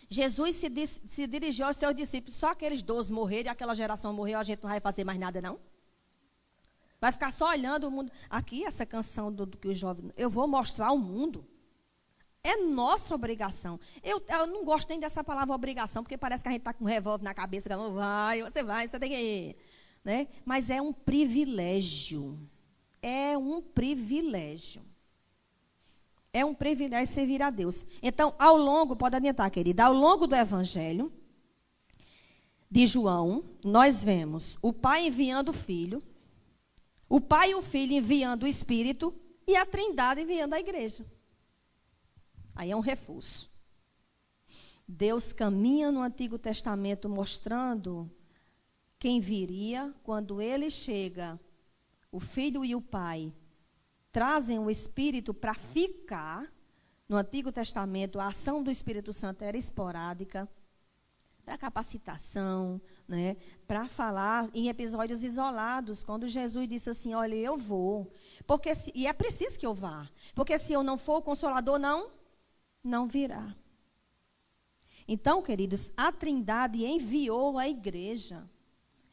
Jesus 0.08 0.56
se, 0.56 0.70
se 0.86 1.26
dirigiu 1.26 1.66
aos 1.66 1.76
seus 1.76 1.94
discípulos, 1.94 2.36
só 2.36 2.52
aqueles 2.52 2.82
doze 2.82 3.12
morreram 3.12 3.52
aquela 3.52 3.74
geração 3.74 4.14
morreu, 4.14 4.38
a 4.38 4.42
gente 4.42 4.62
não 4.62 4.70
vai 4.70 4.80
fazer 4.80 5.04
mais 5.04 5.18
nada, 5.18 5.42
não? 5.42 5.60
Vai 6.98 7.12
ficar 7.12 7.30
só 7.30 7.50
olhando 7.50 7.88
o 7.88 7.90
mundo. 7.90 8.10
Aqui, 8.30 8.64
essa 8.64 8.86
canção 8.86 9.30
do, 9.30 9.44
do 9.44 9.58
que 9.58 9.68
os 9.68 9.76
jovens. 9.76 10.10
Eu 10.16 10.30
vou 10.30 10.48
mostrar 10.48 10.86
ao 10.86 10.98
mundo. 10.98 11.46
É 12.42 12.56
nossa 12.56 13.14
obrigação. 13.14 13.78
Eu, 14.02 14.24
eu 14.26 14.46
não 14.46 14.64
gosto 14.64 14.88
nem 14.88 14.98
dessa 14.98 15.22
palavra 15.22 15.54
obrigação, 15.54 16.02
porque 16.02 16.16
parece 16.16 16.42
que 16.42 16.48
a 16.48 16.52
gente 16.52 16.62
está 16.62 16.72
com 16.72 16.84
um 16.84 16.88
revólver 16.88 17.24
na 17.24 17.34
cabeça, 17.34 17.68
vai, 17.90 18.42
você 18.42 18.62
vai, 18.62 18.88
você 18.88 18.98
tem 18.98 19.10
que 19.10 19.16
ir. 19.16 19.56
Né? 20.04 20.28
Mas 20.44 20.70
é 20.70 20.80
um 20.80 20.92
privilégio. 20.92 22.38
É 23.02 23.36
um 23.36 23.60
privilégio. 23.60 24.82
É 26.32 26.44
um 26.44 26.54
privilégio 26.54 27.12
servir 27.12 27.42
a 27.42 27.50
Deus. 27.50 27.86
Então, 28.02 28.34
ao 28.38 28.56
longo, 28.56 28.94
pode 28.94 29.16
adiantar, 29.16 29.50
querida, 29.50 29.84
ao 29.84 29.92
longo 29.92 30.26
do 30.26 30.34
Evangelho 30.34 31.12
de 32.70 32.86
João, 32.86 33.44
nós 33.64 34.04
vemos 34.04 34.58
o 34.60 34.72
Pai 34.72 35.06
enviando 35.06 35.48
o 35.50 35.54
Filho, 35.54 36.02
o 37.08 37.20
Pai 37.20 37.52
e 37.52 37.54
o 37.54 37.62
Filho 37.62 37.94
enviando 37.94 38.42
o 38.42 38.46
Espírito 38.46 39.14
e 39.46 39.56
a 39.56 39.64
Trindade 39.64 40.20
enviando 40.20 40.52
a 40.52 40.60
igreja. 40.60 41.06
Aí 42.54 42.70
é 42.70 42.76
um 42.76 42.80
reforço. 42.80 43.50
Deus 44.86 45.32
caminha 45.32 45.90
no 45.90 46.02
Antigo 46.02 46.38
Testamento 46.38 47.08
mostrando 47.08 48.10
quem 48.98 49.20
viria 49.20 49.94
quando 50.02 50.40
ele 50.40 50.70
chega. 50.70 51.38
O 52.10 52.20
filho 52.20 52.64
e 52.64 52.74
o 52.74 52.80
pai 52.80 53.32
trazem 54.10 54.58
o 54.58 54.70
Espírito 54.70 55.32
para 55.32 55.54
ficar. 55.54 56.52
No 57.08 57.16
Antigo 57.16 57.50
Testamento, 57.50 58.20
a 58.20 58.28
ação 58.28 58.62
do 58.62 58.70
Espírito 58.70 59.12
Santo 59.12 59.42
era 59.42 59.56
esporádica 59.56 60.48
para 61.42 61.56
capacitação, 61.56 62.78
né, 63.06 63.38
para 63.66 63.88
falar 63.88 64.50
em 64.52 64.68
episódios 64.68 65.24
isolados, 65.24 66.04
quando 66.04 66.26
Jesus 66.26 66.68
disse 66.68 66.90
assim: 66.90 67.14
Olha, 67.14 67.34
eu 67.34 67.56
vou. 67.56 68.12
Porque 68.46 68.74
se, 68.74 68.92
e 68.94 69.06
é 69.06 69.12
preciso 69.14 69.58
que 69.58 69.64
eu 69.64 69.74
vá. 69.74 70.06
Porque 70.34 70.58
se 70.58 70.74
eu 70.74 70.82
não 70.82 70.98
for, 70.98 71.16
o 71.16 71.22
consolador 71.22 71.78
não 71.78 72.10
não 72.84 73.06
virá. 73.08 73.54
Então, 75.06 75.42
queridos, 75.42 75.90
a 75.96 76.12
Trindade 76.12 76.84
enviou 76.84 77.58
a 77.58 77.66
igreja. 77.66 78.48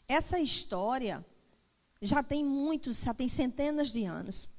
Essa 0.07 0.39
história 0.39 1.25
já 2.01 2.21
tem 2.21 2.43
muitos, 2.43 3.01
já 3.01 3.13
tem 3.13 3.27
centenas 3.27 3.91
de 3.91 4.05
anos. 4.05 4.49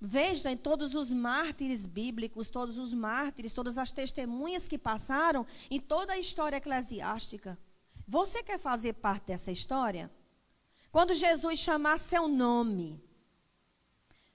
Veja 0.00 0.50
em 0.50 0.56
todos 0.56 0.94
os 0.94 1.10
mártires 1.10 1.86
bíblicos, 1.86 2.50
todos 2.50 2.76
os 2.76 2.92
mártires, 2.92 3.52
todas 3.52 3.78
as 3.78 3.92
testemunhas 3.92 4.68
que 4.68 4.76
passaram 4.76 5.46
em 5.70 5.80
toda 5.80 6.12
a 6.12 6.18
história 6.18 6.56
eclesiástica. 6.56 7.58
Você 8.06 8.42
quer 8.42 8.58
fazer 8.58 8.92
parte 8.94 9.28
dessa 9.28 9.50
história? 9.50 10.10
Quando 10.92 11.14
Jesus 11.14 11.58
chamar 11.58 11.98
seu 11.98 12.28
nome, 12.28 13.02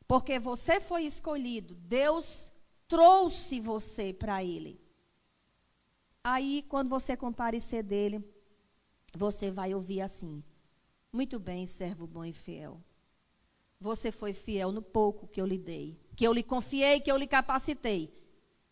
porque 0.07 0.39
você 0.39 0.81
foi 0.81 1.03
escolhido, 1.03 1.75
Deus 1.75 2.51
trouxe 2.87 3.59
você 3.59 4.11
para 4.11 4.43
Ele. 4.43 4.81
Aí, 6.23 6.65
quando 6.67 6.89
você 6.89 7.15
comparecer 7.15 7.83
dele, 7.83 8.23
você 9.13 9.51
vai 9.51 9.73
ouvir 9.73 10.01
assim: 10.01 10.43
Muito 11.11 11.39
bem, 11.39 11.65
servo 11.65 12.07
bom 12.07 12.25
e 12.25 12.33
fiel. 12.33 12.81
Você 13.79 14.11
foi 14.11 14.33
fiel 14.33 14.71
no 14.71 14.81
pouco 14.81 15.27
que 15.27 15.41
eu 15.41 15.45
lhe 15.45 15.57
dei, 15.57 15.99
que 16.15 16.25
eu 16.25 16.33
lhe 16.33 16.43
confiei, 16.43 16.99
que 16.99 17.11
eu 17.11 17.17
lhe 17.17 17.27
capacitei. 17.27 18.13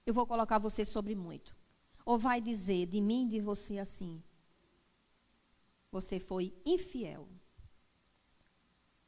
Eu 0.06 0.14
vou 0.14 0.26
colocar 0.26 0.60
você 0.60 0.86
sobre 0.86 1.16
muito. 1.16 1.56
Ou 2.06 2.18
vai 2.18 2.40
dizer 2.42 2.86
de 2.88 3.02
mim 3.02 3.26
e 3.26 3.30
de 3.30 3.42
você 3.42 3.80
assim: 3.80 4.22
Você 5.92 6.20
foi 6.20 6.54
infiel. 6.66 7.28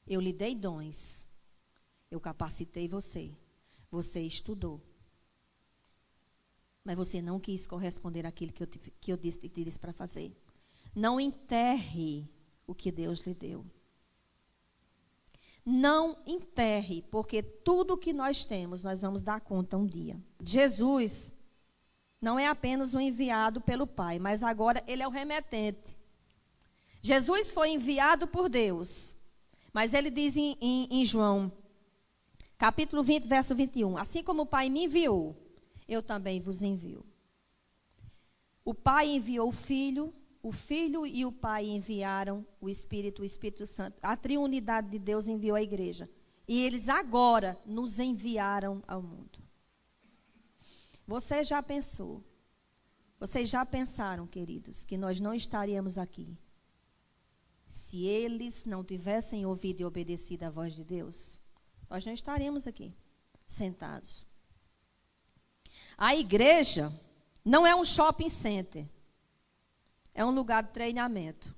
Eu 0.08 0.20
lhe 0.20 0.34
dei 0.34 0.56
dons. 0.56 1.28
Eu 2.10 2.20
capacitei 2.20 2.88
você. 2.88 3.32
Você 3.90 4.22
estudou. 4.22 4.82
Mas 6.84 6.98
você 6.98 7.22
não 7.22 7.40
quis 7.40 7.68
corresponder 7.68 8.26
àquilo 8.26 8.52
que 8.52 8.64
eu, 8.64 8.68
que 8.68 9.14
eu 9.14 9.18
disse, 9.18 9.38
te 9.38 9.64
disse 9.64 9.80
para 9.80 9.94
fazer. 9.94 10.36
Não 10.96 11.20
enterre 11.20 12.30
o 12.68 12.76
que 12.76 12.92
Deus 12.92 13.22
lhe 13.22 13.34
deu. 13.34 13.66
Não 15.66 16.18
enterre, 16.26 17.04
porque 17.12 17.44
tudo 17.44 17.98
que 17.98 18.12
nós 18.12 18.44
temos, 18.44 18.84
nós 18.84 19.02
vamos 19.02 19.22
dar 19.22 19.42
conta 19.42 19.78
um 19.78 19.86
dia. 19.86 20.20
Jesus 20.44 21.34
não 22.20 22.38
é 22.38 22.48
apenas 22.48 22.94
o 22.94 23.00
enviado 23.00 23.62
pelo 23.62 23.86
Pai, 23.88 24.20
mas 24.20 24.44
agora 24.44 24.84
ele 24.88 25.04
é 25.04 25.08
o 25.08 25.12
remetente. 25.12 25.98
Jesus 27.02 27.54
foi 27.54 27.72
enviado 27.72 28.28
por 28.28 28.48
Deus, 28.48 29.16
mas 29.74 29.94
ele 29.94 30.12
diz 30.12 30.36
em, 30.36 30.56
em, 30.62 30.88
em 30.92 31.06
João, 31.06 31.52
capítulo 32.58 33.02
20, 33.04 33.28
verso 33.28 33.56
21, 33.56 33.98
assim 33.98 34.24
como 34.24 34.44
o 34.44 34.48
Pai 34.48 34.70
me 34.70 34.86
enviou, 34.86 35.36
eu 35.88 36.04
também 36.04 36.40
vos 36.40 36.62
envio. 36.62 37.04
O 38.64 38.74
Pai 38.74 39.10
enviou 39.10 39.50
o 39.50 39.52
Filho, 39.52 40.14
o 40.44 40.52
Filho 40.52 41.06
e 41.06 41.26
o 41.26 41.32
Pai 41.32 41.66
enviaram 41.66 42.46
o 42.60 42.70
Espírito, 42.70 43.22
o 43.22 43.26
Espírito 43.26 43.68
Santo. 43.68 44.00
A 44.02 44.18
triunidade 44.18 44.90
de 44.90 44.98
Deus 44.98 45.28
enviou 45.28 45.56
a 45.56 45.62
igreja. 45.62 46.10
E 46.48 46.62
eles 46.64 46.90
agora 46.90 47.60
nos 47.66 48.00
enviaram 48.00 48.84
ao 48.88 49.02
mundo. 49.02 49.40
Você 51.08 51.44
já 51.44 51.62
pensou? 51.62 52.24
Vocês 53.20 53.50
já 53.50 53.66
pensaram, 53.66 54.26
queridos, 54.26 54.84
que 54.84 54.98
nós 54.98 55.20
não 55.20 55.34
estaríamos 55.34 55.98
aqui 55.98 56.38
se 57.68 58.06
eles 58.06 58.66
não 58.66 58.84
tivessem 58.84 59.46
ouvido 59.46 59.82
e 59.82 59.86
obedecido 59.86 60.44
a 60.44 60.50
voz 60.50 60.74
de 60.74 60.84
Deus? 60.84 61.40
Nós 61.90 62.06
não 62.06 62.14
estaríamos 62.14 62.66
aqui 62.66 62.94
sentados. 63.46 64.26
A 65.98 66.16
igreja 66.16 66.92
não 67.46 67.68
é 67.68 67.76
um 67.76 67.86
shopping 67.86 68.30
center. 68.30 68.88
É 70.14 70.26
um 70.26 70.32
lugar 70.32 70.64
de 70.64 70.72
treinamento. 70.72 71.56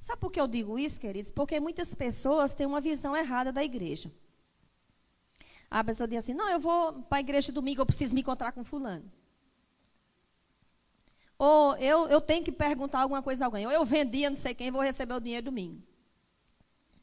Sabe 0.00 0.20
por 0.20 0.30
que 0.30 0.40
eu 0.40 0.46
digo 0.46 0.78
isso, 0.78 1.00
queridos? 1.00 1.30
Porque 1.30 1.58
muitas 1.58 1.94
pessoas 1.94 2.54
têm 2.54 2.66
uma 2.66 2.80
visão 2.80 3.16
errada 3.16 3.52
da 3.52 3.64
igreja. 3.64 4.12
A 5.70 5.82
pessoa 5.82 6.06
diz 6.06 6.18
assim: 6.18 6.34
não, 6.34 6.48
eu 6.48 6.60
vou 6.60 7.02
para 7.04 7.18
a 7.18 7.20
igreja 7.20 7.50
domingo, 7.52 7.80
eu 7.80 7.86
preciso 7.86 8.14
me 8.14 8.20
encontrar 8.20 8.52
com 8.52 8.64
fulano. 8.64 9.10
Ou 11.38 11.76
eu, 11.76 12.08
eu 12.08 12.20
tenho 12.20 12.44
que 12.44 12.52
perguntar 12.52 13.00
alguma 13.00 13.22
coisa 13.22 13.44
a 13.44 13.46
alguém. 13.46 13.66
Ou 13.66 13.72
eu 13.72 13.84
vendia 13.84 14.30
não 14.30 14.36
sei 14.36 14.54
quem, 14.54 14.70
vou 14.70 14.80
receber 14.80 15.14
o 15.14 15.20
dinheiro 15.20 15.44
domingo. 15.44 15.82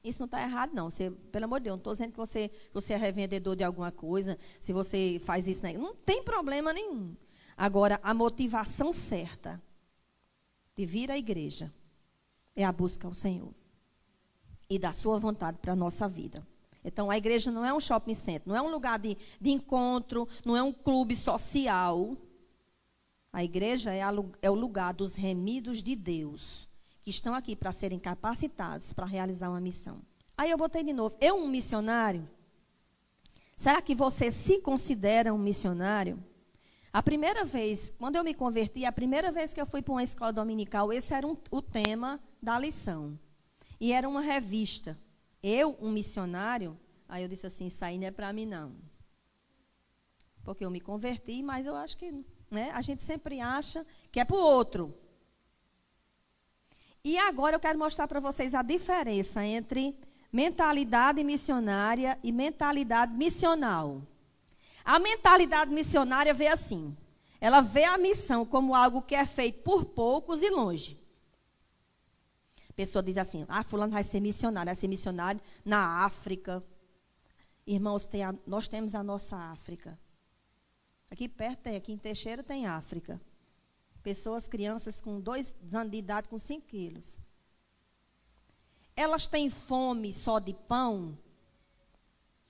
Isso 0.04 0.22
não 0.22 0.26
está 0.26 0.42
errado, 0.42 0.74
não. 0.74 0.90
Você, 0.90 1.12
pelo 1.32 1.46
amor 1.46 1.60
de 1.60 1.66
Deus, 1.66 1.76
não 1.76 1.80
estou 1.80 1.94
dizendo 1.94 2.12
que 2.12 2.18
você, 2.18 2.52
você 2.74 2.94
é 2.94 2.98
revendedor 2.98 3.56
de 3.56 3.64
alguma 3.64 3.92
coisa, 3.92 4.38
se 4.60 4.74
você 4.74 5.20
faz 5.24 5.48
isso. 5.48 5.64
Né? 5.64 5.74
Não 5.74 5.96
tem 5.96 6.24
problema 6.24 6.74
nenhum. 6.74 7.16
Agora, 7.56 8.00
a 8.04 8.14
motivação 8.14 8.92
certa 8.92 9.62
de 10.76 10.86
vir 10.86 11.12
à 11.12 11.18
igreja 11.18 11.74
é 12.56 12.64
a 12.64 12.72
busca 12.72 13.08
ao 13.08 13.14
Senhor 13.14 13.54
e 14.70 14.80
da 14.80 14.92
sua 14.92 15.20
vontade 15.20 15.58
para 15.60 15.74
a 15.74 15.76
nossa 15.76 16.08
vida. 16.08 16.46
Então, 16.84 17.10
a 17.10 17.18
igreja 17.18 17.52
não 17.52 17.66
é 17.66 17.74
um 17.74 17.80
shopping 17.80 18.14
center, 18.14 18.44
não 18.46 18.56
é 18.56 18.62
um 18.62 18.70
lugar 18.70 19.00
de, 19.00 19.18
de 19.40 19.52
encontro, 19.52 20.28
não 20.44 20.58
é 20.58 20.62
um 20.62 20.74
clube 20.74 21.16
social. 21.16 22.18
A 23.32 23.44
igreja 23.44 23.94
é, 23.94 24.02
a, 24.02 24.12
é 24.42 24.50
o 24.50 24.56
lugar 24.56 24.94
dos 24.94 25.16
remidos 25.16 25.82
de 25.82 25.96
Deus, 25.96 26.68
que 27.02 27.10
estão 27.10 27.34
aqui 27.34 27.56
para 27.56 27.72
serem 27.72 28.00
capacitados 28.00 28.92
para 28.92 29.06
realizar 29.06 29.50
uma 29.50 29.62
missão. 29.62 30.02
Aí 30.38 30.52
eu 30.52 30.58
botei 30.58 30.84
de 30.84 30.92
novo. 30.92 31.16
Eu, 31.22 31.38
um 31.38 31.48
missionário? 31.48 32.28
Será 33.56 33.82
que 33.82 33.96
você 33.96 34.32
se 34.32 34.60
considera 34.60 35.34
um 35.34 35.38
missionário? 35.38 36.22
A 36.94 37.02
primeira 37.02 37.44
vez, 37.44 37.92
quando 37.98 38.18
eu 38.18 38.24
me 38.24 38.36
converti, 38.36 38.86
a 38.86 38.92
primeira 38.92 39.32
vez 39.32 39.52
que 39.52 39.60
eu 39.60 39.66
fui 39.66 39.82
para 39.82 39.94
uma 39.94 40.04
escola 40.04 40.32
dominical, 40.32 40.94
esse 40.94 41.12
era 41.12 41.26
um, 41.26 41.36
o 41.50 41.60
tema 41.60 42.20
da 42.40 42.60
lição. 42.60 43.18
E 43.82 43.92
era 43.92 44.08
uma 44.08 44.22
revista. 44.22 44.96
Eu, 45.42 45.76
um 45.82 45.92
missionário, 45.92 46.80
aí 47.10 47.24
eu 47.24 47.28
disse 47.28 47.48
assim, 47.48 47.66
isso 47.66 47.84
aí 47.84 47.98
não 47.98 48.06
é 48.06 48.12
para 48.12 48.32
mim 48.32 48.46
não. 48.46 48.76
Porque 50.44 50.64
eu 50.64 50.70
me 50.70 50.80
converti, 50.80 51.42
mas 51.42 51.66
eu 51.66 51.76
acho 51.76 51.98
que, 51.98 52.14
né, 52.52 52.70
a 52.72 52.82
gente 52.82 53.02
sempre 53.02 53.42
acha 53.42 53.84
que 54.12 54.20
é 54.20 54.26
para 54.26 54.36
o 54.36 54.40
outro. 54.40 54.94
E 57.04 57.18
agora 57.18 57.56
eu 57.56 57.60
quero 57.60 57.80
mostrar 57.80 58.08
para 58.08 58.20
vocês 58.20 58.54
a 58.54 58.62
diferença 58.62 59.44
entre 59.44 59.98
mentalidade 60.32 61.24
missionária 61.24 62.20
e 62.24 62.32
mentalidade 62.32 63.14
missional. 63.16 64.04
A 64.84 65.00
mentalidade 65.00 65.72
missionária 65.72 66.34
vê 66.34 66.48
assim: 66.48 66.96
ela 67.40 67.62
vê 67.62 67.86
a 67.86 67.98
missão 67.98 68.46
como 68.46 68.76
algo 68.76 69.02
que 69.02 69.16
é 69.16 69.26
feito 69.26 69.64
por 69.64 69.86
poucos 69.86 70.42
e 70.42 70.50
longe. 70.50 71.00
A 72.70 72.74
pessoa 72.74 73.02
diz 73.02 73.18
assim: 73.18 73.46
ah, 73.48 73.64
fulano 73.64 73.94
vai 73.94 74.04
ser 74.04 74.20
missionário, 74.20 74.68
vai 74.68 74.76
ser 74.76 74.88
missionário 74.88 75.40
na 75.64 76.04
África. 76.06 76.64
Irmãos, 77.66 78.06
tem 78.06 78.24
a, 78.24 78.36
nós 78.46 78.68
temos 78.68 78.94
a 78.94 79.02
nossa 79.02 79.38
África. 79.38 79.98
Aqui 81.10 81.30
perto 81.30 81.60
tem, 81.60 81.76
aqui 81.76 81.94
em 81.94 81.98
Teixeira 81.98 82.44
tem 82.44 82.66
África. 82.66 83.22
Pessoas, 84.02 84.48
crianças 84.50 85.00
com 85.00 85.22
dois 85.22 85.56
anos 85.72 85.92
de 85.92 85.98
idade, 85.98 86.28
com 86.28 86.38
cinco 86.38 86.68
quilos. 86.68 87.18
Elas 88.96 89.28
têm 89.28 89.50
fome 89.50 90.12
só 90.12 90.40
de 90.40 90.54
pão? 90.54 91.18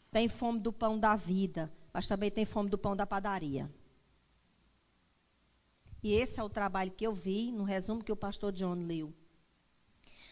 Têm 0.10 0.28
fome 0.28 0.60
do 0.60 0.74
pão 0.74 0.98
da 0.98 1.16
vida 1.16 1.72
mas 1.94 2.08
também 2.08 2.32
tem 2.32 2.44
fome 2.44 2.70
do 2.70 2.78
pão 2.78 2.96
da 2.96 3.06
padaria. 3.06 3.70
E 6.02 6.14
esse 6.14 6.40
é 6.40 6.44
o 6.44 6.50
trabalho 6.50 6.92
que 6.92 7.06
eu 7.06 7.14
vi 7.14 7.52
no 7.52 7.64
resumo 7.64 8.04
que 8.04 8.12
o 8.12 8.16
pastor 8.16 8.52
John 8.52 8.74
leu. 8.74 9.14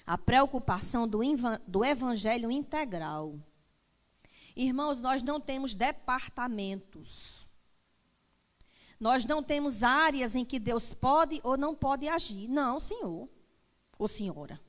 A 0.06 0.18
preocupação 0.18 1.08
do, 1.08 1.20
do 1.68 1.86
evangelho 1.86 2.52
integral. 2.52 3.40
Irmãos, 4.56 5.00
nós 5.00 5.24
não 5.24 5.40
temos 5.40 5.76
departamentos. 5.76 7.48
Nós 9.00 9.26
não 9.26 9.42
temos 9.42 9.82
áreas 9.82 10.36
em 10.36 10.44
que 10.44 10.60
Deus 10.60 10.94
pode 10.94 11.40
ou 11.44 11.56
não 11.56 11.74
pode 11.74 12.08
agir. 12.08 12.50
Não, 12.50 12.80
senhor 12.80 13.30
ou 13.98 14.08
senhora. 14.08 14.60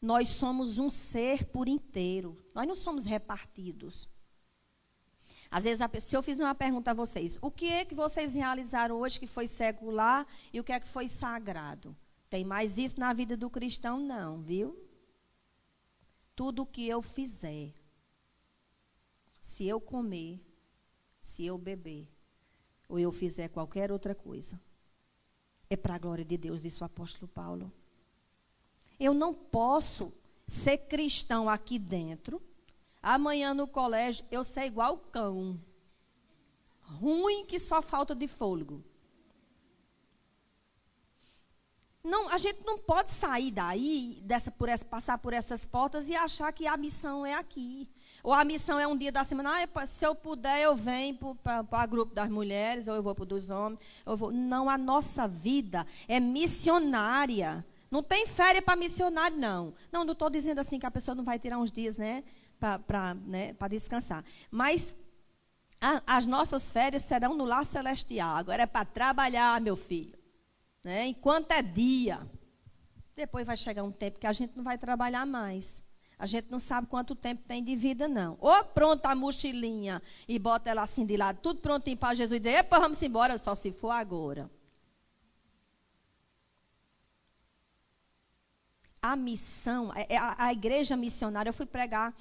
Nós 0.00 0.28
somos 0.28 0.78
um 0.78 0.90
ser 0.90 1.46
por 1.46 1.66
inteiro. 1.66 2.38
Nós 2.54 2.68
não 2.68 2.76
somos 2.76 3.04
repartidos. 3.04 4.08
Às 5.50 5.64
vezes, 5.64 5.84
se 6.04 6.16
eu 6.16 6.22
fiz 6.22 6.38
uma 6.38 6.54
pergunta 6.54 6.92
a 6.92 6.94
vocês, 6.94 7.36
o 7.42 7.50
que 7.50 7.66
é 7.66 7.84
que 7.84 7.94
vocês 7.94 8.34
realizaram 8.34 8.96
hoje 8.96 9.18
que 9.18 9.26
foi 9.26 9.48
secular 9.48 10.24
e 10.52 10.60
o 10.60 10.64
que 10.64 10.72
é 10.72 10.78
que 10.78 10.86
foi 10.86 11.08
sagrado? 11.08 11.96
Tem 12.28 12.44
mais 12.44 12.78
isso 12.78 13.00
na 13.00 13.12
vida 13.12 13.36
do 13.36 13.50
cristão? 13.50 13.98
Não, 13.98 14.40
viu? 14.40 14.78
Tudo 16.36 16.62
o 16.62 16.66
que 16.66 16.88
eu 16.88 17.02
fizer, 17.02 17.74
se 19.40 19.66
eu 19.66 19.80
comer, 19.80 20.40
se 21.20 21.44
eu 21.44 21.58
beber, 21.58 22.08
ou 22.88 22.98
eu 22.98 23.10
fizer 23.10 23.48
qualquer 23.48 23.90
outra 23.90 24.14
coisa, 24.14 24.60
é 25.68 25.76
para 25.76 25.96
a 25.96 25.98
glória 25.98 26.24
de 26.24 26.36
Deus, 26.36 26.62
disse 26.62 26.80
o 26.80 26.86
apóstolo 26.86 27.26
Paulo. 27.26 27.72
Eu 28.98 29.12
não 29.12 29.34
posso 29.34 30.12
ser 30.46 30.78
cristão 30.78 31.48
aqui 31.48 31.78
dentro 31.78 32.40
Amanhã 33.02 33.54
no 33.54 33.66
colégio 33.66 34.24
eu 34.30 34.44
sei 34.44 34.66
igual 34.66 34.98
cão. 34.98 35.58
Ruim 36.80 37.44
que 37.46 37.58
só 37.58 37.80
falta 37.80 38.14
de 38.14 38.26
fôlego. 38.26 38.82
Não, 42.02 42.30
a 42.30 42.38
gente 42.38 42.64
não 42.64 42.78
pode 42.78 43.10
sair 43.10 43.50
daí, 43.50 44.20
dessa, 44.24 44.50
por 44.50 44.70
essa, 44.70 44.84
passar 44.84 45.18
por 45.18 45.34
essas 45.34 45.66
portas 45.66 46.08
e 46.08 46.16
achar 46.16 46.50
que 46.50 46.66
a 46.66 46.76
missão 46.76 47.26
é 47.26 47.34
aqui. 47.34 47.86
Ou 48.22 48.32
a 48.32 48.42
missão 48.42 48.78
é 48.78 48.86
um 48.86 48.96
dia 48.96 49.12
da 49.12 49.22
semana, 49.22 49.68
ah, 49.74 49.86
se 49.86 50.04
eu 50.04 50.14
puder, 50.14 50.62
eu 50.62 50.74
venho 50.74 51.16
para 51.42 51.84
o 51.84 51.88
grupo 51.88 52.14
das 52.14 52.28
mulheres, 52.30 52.88
ou 52.88 52.94
eu 52.94 53.02
vou 53.02 53.14
para 53.14 53.22
o 53.22 53.26
dos 53.26 53.50
homens. 53.50 53.78
Eu 54.04 54.16
vou. 54.16 54.32
Não, 54.32 54.68
a 54.68 54.78
nossa 54.78 55.28
vida 55.28 55.86
é 56.08 56.18
missionária. 56.18 57.64
Não 57.90 58.02
tem 58.02 58.26
férias 58.26 58.64
para 58.64 58.76
missionário, 58.76 59.36
não. 59.36 59.74
Não, 59.92 60.04
não 60.04 60.12
estou 60.12 60.30
dizendo 60.30 60.58
assim 60.58 60.78
que 60.78 60.86
a 60.86 60.90
pessoa 60.90 61.14
não 61.14 61.24
vai 61.24 61.38
tirar 61.38 61.58
uns 61.58 61.72
dias, 61.72 61.98
né? 61.98 62.24
Para 62.60 63.14
né, 63.14 63.56
descansar. 63.70 64.22
Mas 64.50 64.94
a, 65.80 66.02
as 66.06 66.26
nossas 66.26 66.70
férias 66.70 67.02
serão 67.02 67.34
no 67.34 67.44
lar 67.44 67.64
celestial. 67.64 68.36
Agora 68.36 68.62
é 68.62 68.66
para 68.66 68.84
trabalhar, 68.84 69.60
meu 69.60 69.76
filho. 69.76 70.18
Né? 70.84 71.06
Enquanto 71.06 71.52
é 71.52 71.62
dia. 71.62 72.20
Depois 73.16 73.46
vai 73.46 73.56
chegar 73.56 73.82
um 73.82 73.90
tempo 73.90 74.18
que 74.18 74.26
a 74.26 74.32
gente 74.32 74.56
não 74.56 74.62
vai 74.62 74.78
trabalhar 74.78 75.26
mais. 75.26 75.82
A 76.20 76.26
gente 76.26 76.50
não 76.50 76.58
sabe 76.58 76.86
quanto 76.86 77.14
tempo 77.14 77.42
tem 77.48 77.64
de 77.64 77.74
vida, 77.74 78.06
não. 78.06 78.36
Ou 78.40 78.62
pronta 78.62 79.08
a 79.08 79.14
mochilinha 79.14 80.02
e 80.28 80.38
bota 80.38 80.68
ela 80.68 80.82
assim 80.82 81.06
de 81.06 81.16
lado, 81.16 81.38
tudo 81.40 81.60
prontinho 81.60 81.96
para 81.96 82.14
Jesus 82.14 82.38
dizer, 82.38 82.56
epa, 82.56 82.78
vamos 82.78 83.00
embora, 83.02 83.38
só 83.38 83.54
se 83.54 83.72
for 83.72 83.90
agora. 83.90 84.50
A 89.00 89.16
missão, 89.16 89.90
é, 89.94 90.06
é, 90.10 90.18
a, 90.18 90.34
a 90.44 90.52
igreja 90.52 90.94
missionária, 90.94 91.48
eu 91.48 91.54
fui 91.54 91.64
pregar 91.64 92.14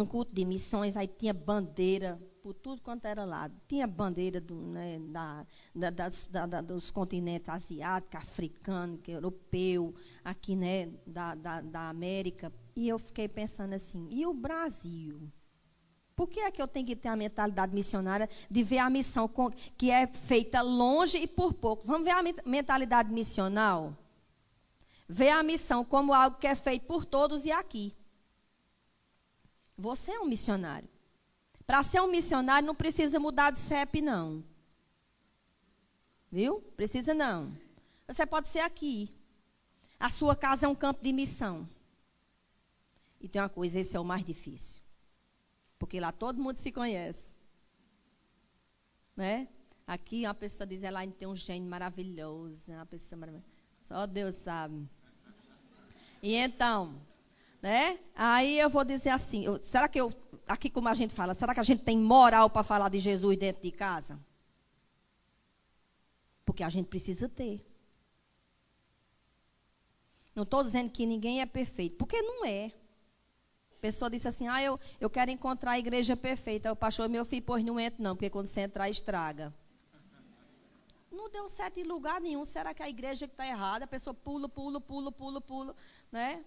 um 0.00 0.06
culto 0.06 0.34
de 0.34 0.44
missões, 0.44 0.96
aí 0.96 1.06
tinha 1.06 1.32
bandeira 1.32 2.20
por 2.44 2.52
tudo 2.52 2.82
quanto 2.82 3.06
era 3.06 3.24
lado. 3.24 3.54
Tinha 3.66 3.86
bandeira 3.86 4.38
do, 4.38 4.54
né, 4.54 4.98
da, 5.08 5.46
da, 5.74 6.46
da, 6.46 6.60
dos 6.60 6.90
continentes 6.90 7.48
asiático, 7.48 8.18
africano, 8.18 9.00
europeu, 9.08 9.94
aqui 10.22 10.54
né, 10.54 10.90
da, 11.06 11.34
da, 11.34 11.88
América. 11.88 12.52
E 12.76 12.86
eu 12.86 12.98
fiquei 12.98 13.28
pensando 13.28 13.72
assim, 13.72 14.06
e 14.10 14.26
o 14.26 14.34
Brasil? 14.34 15.32
Por 16.14 16.28
que 16.28 16.40
é 16.40 16.50
que 16.50 16.60
eu 16.60 16.68
tenho 16.68 16.86
que 16.86 16.94
ter 16.94 17.08
a 17.08 17.16
mentalidade 17.16 17.74
missionária 17.74 18.28
de 18.50 18.62
ver 18.62 18.78
a 18.78 18.90
missão 18.90 19.26
que 19.76 19.90
é 19.90 20.06
feita 20.06 20.60
longe 20.60 21.16
e 21.16 21.26
por 21.26 21.54
pouco? 21.54 21.86
Vamos 21.86 22.04
ver 22.04 22.12
a 22.12 22.22
mentalidade 22.44 23.10
missional? 23.10 23.96
Ver 25.08 25.30
a 25.30 25.42
missão 25.42 25.82
como 25.82 26.12
algo 26.12 26.36
que 26.36 26.46
é 26.46 26.54
feito 26.54 26.84
por 26.84 27.06
todos 27.06 27.46
e 27.46 27.50
aqui. 27.50 27.94
Você 29.76 30.12
é 30.12 30.20
um 30.20 30.26
missionário. 30.26 30.88
Para 31.66 31.82
ser 31.82 32.00
um 32.00 32.06
missionário 32.06 32.66
não 32.66 32.74
precisa 32.74 33.18
mudar 33.18 33.50
de 33.50 33.58
CEP, 33.58 34.00
não. 34.00 34.44
Viu? 36.30 36.60
Precisa 36.76 37.14
não. 37.14 37.56
Você 38.06 38.26
pode 38.26 38.48
ser 38.48 38.60
aqui. 38.60 39.10
A 39.98 40.10
sua 40.10 40.36
casa 40.36 40.66
é 40.66 40.68
um 40.68 40.74
campo 40.74 41.02
de 41.02 41.12
missão. 41.12 41.68
E 43.20 43.28
tem 43.28 43.40
uma 43.40 43.48
coisa, 43.48 43.80
esse 43.80 43.96
é 43.96 44.00
o 44.00 44.04
mais 44.04 44.22
difícil. 44.22 44.82
Porque 45.78 45.98
lá 45.98 46.12
todo 46.12 46.42
mundo 46.42 46.58
se 46.58 46.70
conhece. 46.70 47.36
Né? 49.16 49.48
Aqui 49.86 50.24
uma 50.26 50.34
pessoa 50.34 50.66
diz, 50.66 50.82
ela 50.82 51.06
tem 51.06 51.26
um 51.26 51.36
gênio 51.36 51.68
maravilhoso. 51.68 52.70
Uma 52.70 52.86
pessoa 52.86 53.18
maravilhosa. 53.18 53.50
Só 53.82 54.06
Deus 54.06 54.34
sabe. 54.34 54.88
E 56.22 56.34
então, 56.34 57.00
né? 57.64 57.98
Aí 58.14 58.58
eu 58.58 58.68
vou 58.68 58.84
dizer 58.84 59.08
assim, 59.08 59.46
eu, 59.46 59.58
será 59.62 59.88
que 59.88 59.98
eu 59.98 60.12
aqui 60.46 60.68
como 60.68 60.86
a 60.86 60.92
gente 60.92 61.14
fala, 61.14 61.32
será 61.32 61.54
que 61.54 61.60
a 61.60 61.62
gente 61.62 61.82
tem 61.82 61.98
moral 61.98 62.50
para 62.50 62.62
falar 62.62 62.90
de 62.90 62.98
Jesus 62.98 63.38
dentro 63.38 63.62
de 63.62 63.70
casa? 63.70 64.20
Porque 66.44 66.62
a 66.62 66.68
gente 66.68 66.88
precisa 66.88 67.26
ter. 67.26 67.66
Não 70.34 70.42
estou 70.42 70.62
dizendo 70.62 70.90
que 70.90 71.06
ninguém 71.06 71.40
é 71.40 71.46
perfeito, 71.46 71.96
porque 71.96 72.20
não 72.20 72.44
é. 72.44 72.66
A 72.66 73.80
pessoa 73.80 74.10
disse 74.10 74.28
assim: 74.28 74.46
Ah, 74.46 74.62
eu, 74.62 74.78
eu 75.00 75.08
quero 75.08 75.30
encontrar 75.30 75.70
a 75.70 75.78
igreja 75.78 76.14
perfeita. 76.14 76.70
O 76.70 76.76
pastor, 76.76 77.08
meu 77.08 77.24
filho, 77.24 77.44
pois 77.46 77.64
não 77.64 77.80
entra, 77.80 78.02
não, 78.02 78.14
porque 78.14 78.28
quando 78.28 78.46
você 78.46 78.60
entrar, 78.60 78.90
estraga. 78.90 79.54
Não 81.10 81.30
deu 81.30 81.48
certo 81.48 81.78
em 81.78 81.84
lugar 81.84 82.20
nenhum. 82.20 82.44
Será 82.44 82.74
que 82.74 82.82
a 82.82 82.90
igreja 82.90 83.26
que 83.26 83.32
está 83.32 83.46
errada? 83.46 83.86
A 83.86 83.88
pessoa 83.88 84.12
pula, 84.12 84.50
pula, 84.50 84.82
pula, 84.82 85.10
pula, 85.10 85.40
pula, 85.40 85.74
né? 86.12 86.44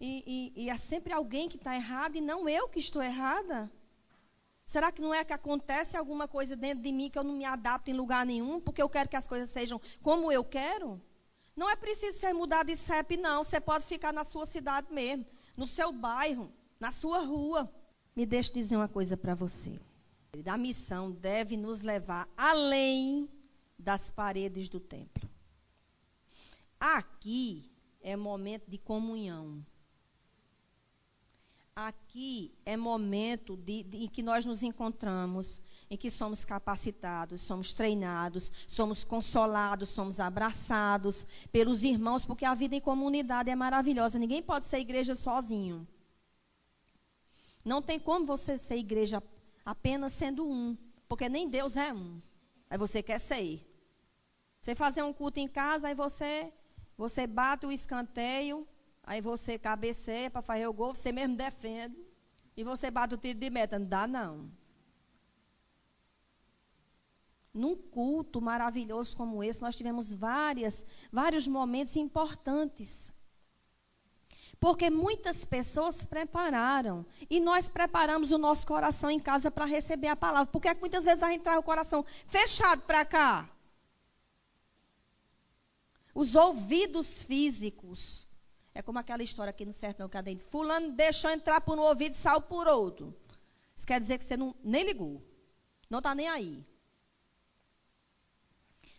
E, 0.00 0.52
e, 0.56 0.64
e 0.64 0.70
é 0.70 0.76
sempre 0.78 1.12
alguém 1.12 1.48
que 1.48 1.56
está 1.56 1.76
errado 1.76 2.16
e 2.16 2.20
não 2.20 2.48
eu 2.48 2.68
que 2.68 2.78
estou 2.78 3.02
errada? 3.02 3.70
Será 4.64 4.90
que 4.90 5.02
não 5.02 5.12
é 5.12 5.24
que 5.24 5.32
acontece 5.32 5.96
alguma 5.96 6.26
coisa 6.26 6.56
dentro 6.56 6.82
de 6.82 6.92
mim 6.92 7.10
que 7.10 7.18
eu 7.18 7.24
não 7.24 7.34
me 7.34 7.44
adapto 7.44 7.90
em 7.90 7.94
lugar 7.94 8.24
nenhum, 8.24 8.60
porque 8.60 8.80
eu 8.80 8.88
quero 8.88 9.08
que 9.08 9.16
as 9.16 9.26
coisas 9.26 9.50
sejam 9.50 9.80
como 10.00 10.32
eu 10.32 10.44
quero? 10.44 11.00
Não 11.56 11.68
é 11.68 11.76
preciso 11.76 12.18
ser 12.18 12.32
mudado 12.32 12.68
de 12.68 12.76
CEP, 12.76 13.16
não. 13.16 13.44
Você 13.44 13.60
pode 13.60 13.84
ficar 13.84 14.12
na 14.12 14.24
sua 14.24 14.46
cidade 14.46 14.86
mesmo, 14.92 15.26
no 15.56 15.66
seu 15.66 15.92
bairro, 15.92 16.50
na 16.78 16.92
sua 16.92 17.18
rua. 17.18 17.70
Me 18.16 18.24
deixe 18.24 18.52
dizer 18.52 18.76
uma 18.76 18.88
coisa 18.88 19.16
para 19.16 19.34
você. 19.34 19.78
A 20.46 20.56
missão 20.56 21.10
deve 21.10 21.56
nos 21.56 21.82
levar 21.82 22.28
além 22.36 23.28
das 23.78 24.08
paredes 24.08 24.68
do 24.68 24.78
templo. 24.78 25.28
Aqui 26.78 27.70
é 28.00 28.16
momento 28.16 28.70
de 28.70 28.78
comunhão 28.78 29.66
aqui 31.88 32.52
é 32.64 32.76
momento 32.76 33.56
de, 33.56 33.82
de, 33.82 34.04
em 34.04 34.08
que 34.08 34.22
nós 34.22 34.44
nos 34.44 34.62
encontramos, 34.62 35.62
em 35.90 35.96
que 35.96 36.10
somos 36.10 36.44
capacitados, 36.44 37.40
somos 37.40 37.72
treinados, 37.72 38.52
somos 38.66 39.04
consolados, 39.04 39.88
somos 39.88 40.20
abraçados 40.20 41.26
pelos 41.50 41.82
irmãos, 41.82 42.24
porque 42.24 42.44
a 42.44 42.54
vida 42.54 42.76
em 42.76 42.80
comunidade 42.80 43.50
é 43.50 43.56
maravilhosa. 43.56 44.18
Ninguém 44.18 44.42
pode 44.42 44.66
ser 44.66 44.78
igreja 44.78 45.14
sozinho. 45.14 45.86
Não 47.64 47.80
tem 47.80 47.98
como 47.98 48.26
você 48.26 48.56
ser 48.56 48.76
igreja 48.76 49.22
apenas 49.64 50.12
sendo 50.12 50.48
um, 50.48 50.76
porque 51.08 51.28
nem 51.28 51.48
Deus 51.48 51.76
é 51.76 51.92
um. 51.92 52.20
Aí 52.68 52.78
você 52.78 53.02
quer 53.02 53.18
ser. 53.18 53.66
Você 54.60 54.74
fazer 54.74 55.02
um 55.02 55.12
culto 55.12 55.40
em 55.40 55.48
casa, 55.48 55.88
aí 55.88 55.94
você 55.94 56.52
você 56.96 57.26
bate 57.26 57.64
o 57.64 57.72
escanteio, 57.72 58.68
Aí 59.02 59.20
você 59.20 59.58
cabeceia 59.58 60.30
para 60.30 60.42
fazer 60.42 60.66
o 60.66 60.72
gol, 60.72 60.94
você 60.94 61.10
mesmo 61.12 61.36
defende. 61.36 61.96
E 62.56 62.62
você 62.62 62.90
bate 62.90 63.14
o 63.14 63.18
tiro 63.18 63.38
de 63.38 63.50
meta. 63.50 63.78
Não 63.78 63.86
dá, 63.86 64.06
não. 64.06 64.50
Num 67.52 67.74
culto 67.74 68.40
maravilhoso 68.40 69.16
como 69.16 69.42
esse, 69.42 69.60
nós 69.62 69.76
tivemos 69.76 70.14
várias, 70.14 70.86
vários 71.10 71.48
momentos 71.48 71.96
importantes. 71.96 73.14
Porque 74.60 74.90
muitas 74.90 75.44
pessoas 75.44 76.04
prepararam. 76.04 77.04
E 77.28 77.40
nós 77.40 77.68
preparamos 77.68 78.30
o 78.30 78.38
nosso 78.38 78.66
coração 78.66 79.10
em 79.10 79.18
casa 79.18 79.50
para 79.50 79.64
receber 79.64 80.08
a 80.08 80.16
palavra. 80.16 80.46
Porque 80.46 80.72
muitas 80.74 81.06
vezes 81.06 81.22
a 81.22 81.30
gente 81.30 81.42
traz 81.42 81.58
o 81.58 81.62
coração 81.62 82.04
fechado 82.26 82.82
para 82.82 83.04
cá. 83.04 83.48
Os 86.14 86.34
ouvidos 86.34 87.22
físicos 87.22 88.29
é 88.74 88.82
como 88.82 88.98
aquela 88.98 89.22
história 89.22 89.50
aqui 89.50 89.64
no 89.64 89.72
sertão 89.72 90.08
cadente. 90.08 90.42
Fulano 90.42 90.92
deixou 90.92 91.30
entrar 91.30 91.60
por 91.60 91.78
um 91.78 91.82
ouvido 91.82 92.12
e 92.12 92.16
saiu 92.16 92.40
por 92.40 92.66
outro. 92.68 93.14
Isso 93.74 93.86
quer 93.86 94.00
dizer 94.00 94.18
que 94.18 94.24
você 94.24 94.36
não, 94.36 94.54
nem 94.62 94.84
ligou. 94.84 95.22
Não 95.88 95.98
está 95.98 96.14
nem 96.14 96.28
aí. 96.28 96.64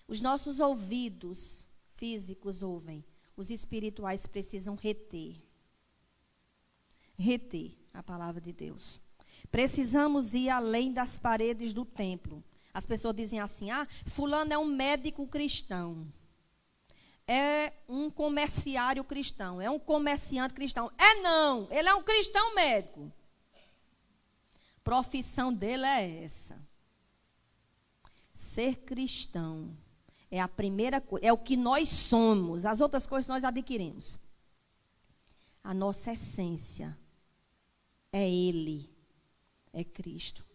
Os 0.08 0.20
nossos 0.20 0.60
ouvidos 0.60 1.68
físicos 1.94 2.62
ouvem. 2.62 3.04
Os 3.36 3.50
espirituais 3.50 4.26
precisam 4.26 4.76
reter. 4.76 5.42
Reter 7.18 7.78
a 7.94 8.04
palavra 8.04 8.42
de 8.42 8.52
Deus. 8.52 9.02
Precisamos 9.50 10.34
ir 10.34 10.50
além 10.50 10.92
das 10.92 11.18
paredes 11.18 11.74
do 11.74 11.86
templo. 11.86 12.44
As 12.74 12.86
pessoas 12.86 13.16
dizem 13.16 13.40
assim: 13.40 13.72
ah, 13.72 13.88
Fulano 14.06 14.54
é 14.54 14.58
um 14.58 14.66
médico 14.66 15.28
cristão 15.28 16.12
é 17.32 17.72
um 17.88 18.12
comerciário 18.12 19.06
cristão, 19.06 19.62
é 19.62 19.70
um 19.70 19.80
comerciante 19.80 20.54
cristão. 20.54 20.92
É 20.98 21.22
não, 21.22 21.66
ele 21.72 21.88
é 21.88 21.96
um 21.96 22.04
cristão 22.04 22.54
médico. 22.54 23.10
Profissão 24.84 25.54
dele 25.54 25.86
é 25.86 26.24
essa. 26.24 26.62
Ser 28.34 28.80
cristão 28.80 29.74
é 30.30 30.42
a 30.42 30.48
primeira 30.48 31.00
coisa, 31.00 31.26
é 31.26 31.32
o 31.32 31.38
que 31.38 31.56
nós 31.56 31.88
somos. 31.88 32.66
As 32.66 32.82
outras 32.82 33.08
coisas 33.08 33.30
nós 33.30 33.46
adquirimos. 33.46 34.20
A 35.64 35.74
nossa 35.74 36.12
essência 36.12 36.98
é 38.12 38.30
Ele, 38.30 38.90
é 39.72 39.86
Cristo. 39.86 40.46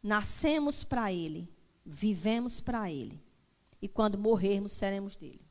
Nascemos 0.00 0.84
para 0.84 1.12
Ele, 1.12 1.48
vivemos 1.84 2.60
para 2.60 2.92
Ele. 2.92 3.20
E 3.82 3.88
quando 3.88 4.16
morrermos, 4.16 4.70
seremos 4.70 5.16
dele 5.16 5.44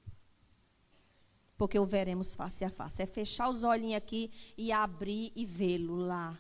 porque 1.64 1.80
o 1.80 1.86
veremos 1.86 2.36
face 2.36 2.66
a 2.66 2.70
face. 2.70 3.02
É 3.02 3.06
fechar 3.06 3.48
os 3.48 3.64
olhinhos 3.64 3.96
aqui 3.96 4.30
e 4.58 4.70
abrir 4.70 5.32
e 5.34 5.46
vê-lo 5.46 5.96
lá, 5.96 6.38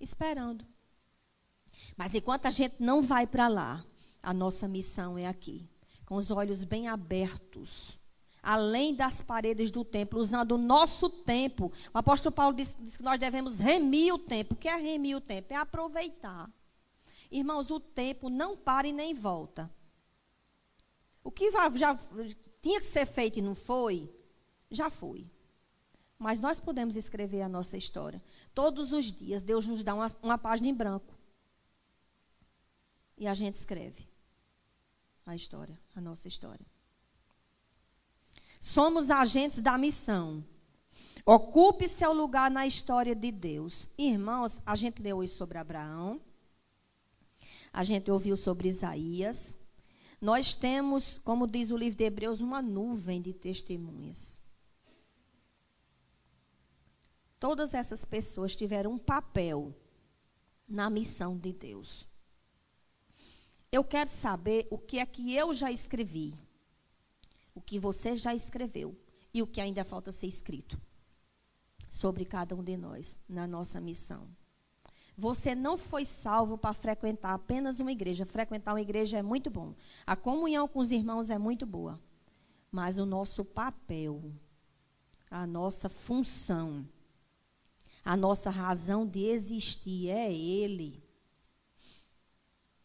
esperando. 0.00 0.66
Mas 1.96 2.16
enquanto 2.16 2.46
a 2.46 2.50
gente 2.50 2.74
não 2.80 3.00
vai 3.00 3.28
para 3.28 3.46
lá, 3.46 3.86
a 4.20 4.34
nossa 4.34 4.66
missão 4.66 5.16
é 5.16 5.28
aqui, 5.28 5.70
com 6.04 6.16
os 6.16 6.32
olhos 6.32 6.64
bem 6.64 6.88
abertos, 6.88 7.96
além 8.42 8.92
das 8.92 9.22
paredes 9.22 9.70
do 9.70 9.84
templo, 9.84 10.18
usando 10.18 10.56
o 10.56 10.58
nosso 10.58 11.08
tempo. 11.08 11.72
O 11.94 11.98
apóstolo 11.98 12.34
Paulo 12.34 12.56
disse, 12.56 12.76
disse, 12.80 12.98
que 12.98 13.04
nós 13.04 13.20
devemos 13.20 13.60
remir 13.60 14.12
o 14.12 14.18
tempo. 14.18 14.54
O 14.54 14.56
que 14.56 14.68
é 14.68 14.74
remir 14.74 15.16
o 15.16 15.20
tempo? 15.20 15.52
É 15.52 15.56
aproveitar. 15.56 16.50
Irmãos, 17.30 17.70
o 17.70 17.78
tempo 17.78 18.28
não 18.28 18.56
para 18.56 18.88
e 18.88 18.92
nem 18.92 19.14
volta. 19.14 19.72
O 21.22 21.30
que 21.30 21.52
já 21.52 21.96
tinha 22.60 22.80
que 22.80 22.86
ser 22.86 23.06
feito 23.06 23.38
e 23.38 23.42
não 23.42 23.54
foi, 23.54 24.12
já 24.70 24.88
foi. 24.88 25.30
Mas 26.18 26.38
nós 26.40 26.60
podemos 26.60 26.96
escrever 26.96 27.42
a 27.42 27.48
nossa 27.48 27.76
história. 27.76 28.22
Todos 28.54 28.92
os 28.92 29.06
dias, 29.06 29.42
Deus 29.42 29.66
nos 29.66 29.82
dá 29.82 29.94
uma, 29.94 30.06
uma 30.22 30.38
página 30.38 30.68
em 30.68 30.74
branco. 30.74 31.18
E 33.16 33.26
a 33.26 33.34
gente 33.34 33.54
escreve 33.54 34.08
a 35.26 35.34
história, 35.34 35.78
a 35.94 36.00
nossa 36.00 36.28
história. 36.28 36.66
Somos 38.60 39.10
agentes 39.10 39.60
da 39.60 39.78
missão. 39.78 40.44
Ocupe 41.24 41.88
seu 41.88 42.12
lugar 42.12 42.50
na 42.50 42.66
história 42.66 43.14
de 43.14 43.30
Deus. 43.30 43.88
Irmãos, 43.96 44.60
a 44.64 44.74
gente 44.74 45.02
leu 45.02 45.18
hoje 45.18 45.32
sobre 45.32 45.58
Abraão. 45.58 46.20
A 47.72 47.84
gente 47.84 48.10
ouviu 48.10 48.36
sobre 48.36 48.68
Isaías. 48.68 49.56
Nós 50.20 50.52
temos, 50.52 51.18
como 51.18 51.46
diz 51.46 51.70
o 51.70 51.76
livro 51.76 51.96
de 51.96 52.04
Hebreus, 52.04 52.40
uma 52.40 52.60
nuvem 52.60 53.22
de 53.22 53.32
testemunhas. 53.32 54.39
Todas 57.40 57.72
essas 57.72 58.04
pessoas 58.04 58.54
tiveram 58.54 58.92
um 58.92 58.98
papel 58.98 59.74
na 60.68 60.90
missão 60.90 61.38
de 61.38 61.54
Deus. 61.54 62.06
Eu 63.72 63.82
quero 63.82 64.10
saber 64.10 64.68
o 64.70 64.76
que 64.76 64.98
é 64.98 65.06
que 65.06 65.34
eu 65.34 65.54
já 65.54 65.72
escrevi, 65.72 66.34
o 67.54 67.60
que 67.62 67.78
você 67.78 68.14
já 68.14 68.34
escreveu 68.34 68.94
e 69.32 69.42
o 69.42 69.46
que 69.46 69.60
ainda 69.60 69.84
falta 69.84 70.12
ser 70.12 70.26
escrito 70.26 70.78
sobre 71.88 72.26
cada 72.26 72.54
um 72.54 72.62
de 72.62 72.76
nós 72.76 73.18
na 73.26 73.46
nossa 73.46 73.80
missão. 73.80 74.28
Você 75.16 75.54
não 75.54 75.78
foi 75.78 76.04
salvo 76.04 76.58
para 76.58 76.74
frequentar 76.74 77.34
apenas 77.34 77.80
uma 77.80 77.92
igreja. 77.92 78.26
Frequentar 78.26 78.72
uma 78.72 78.80
igreja 78.80 79.18
é 79.18 79.22
muito 79.22 79.50
bom. 79.50 79.74
A 80.06 80.14
comunhão 80.14 80.68
com 80.68 80.78
os 80.78 80.90
irmãos 80.90 81.30
é 81.30 81.38
muito 81.38 81.66
boa. 81.66 82.00
Mas 82.70 82.98
o 82.98 83.06
nosso 83.06 83.44
papel, 83.44 84.32
a 85.30 85.46
nossa 85.46 85.88
função, 85.88 86.86
a 88.04 88.16
nossa 88.16 88.50
razão 88.50 89.06
de 89.06 89.24
existir 89.26 90.08
é 90.08 90.32
Ele. 90.32 91.02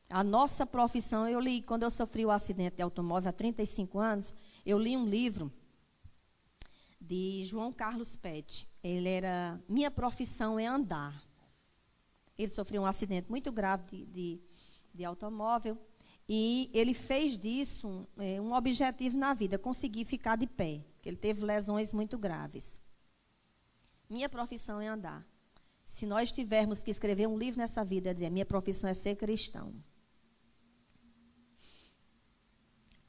A 0.09 0.23
nossa 0.23 0.65
profissão, 0.65 1.27
eu 1.27 1.39
li, 1.39 1.61
quando 1.61 1.83
eu 1.83 1.91
sofri 1.91 2.25
o 2.25 2.31
acidente 2.31 2.77
de 2.77 2.81
automóvel 2.81 3.29
há 3.29 3.33
35 3.33 3.99
anos, 3.99 4.35
eu 4.65 4.77
li 4.77 4.95
um 4.95 5.05
livro 5.05 5.51
de 6.99 7.43
João 7.45 7.71
Carlos 7.71 8.15
Pet. 8.15 8.67
Ele 8.83 9.09
era 9.09 9.59
Minha 9.67 9.89
profissão 9.89 10.59
é 10.59 10.65
andar. 10.65 11.23
Ele 12.37 12.51
sofreu 12.51 12.81
um 12.81 12.85
acidente 12.85 13.29
muito 13.29 13.51
grave 13.51 13.83
de, 13.89 14.05
de, 14.05 14.41
de 14.93 15.05
automóvel 15.05 15.77
e 16.27 16.69
ele 16.73 16.93
fez 16.93 17.37
disso 17.37 17.87
um, 17.87 18.05
é, 18.17 18.41
um 18.41 18.53
objetivo 18.53 19.17
na 19.17 19.33
vida, 19.33 19.57
conseguir 19.57 20.05
ficar 20.05 20.35
de 20.35 20.47
pé. 20.47 20.83
Ele 21.03 21.15
teve 21.15 21.45
lesões 21.45 21.93
muito 21.93 22.17
graves. 22.17 22.81
Minha 24.09 24.29
profissão 24.29 24.79
é 24.79 24.87
andar. 24.87 25.25
Se 25.85 26.05
nós 26.05 26.31
tivermos 26.31 26.81
que 26.81 26.91
escrever 26.91 27.27
um 27.27 27.37
livro 27.37 27.59
nessa 27.59 27.83
vida, 27.83 28.09
é 28.09 28.13
dizer, 28.13 28.29
minha 28.29 28.45
profissão 28.45 28.89
é 28.89 28.93
ser 28.93 29.15
cristão. 29.15 29.73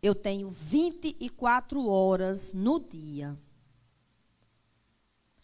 Eu 0.02 0.14
tenho 0.14 0.48
24 0.50 1.86
horas 1.88 2.52
no 2.52 2.78
dia 2.78 3.36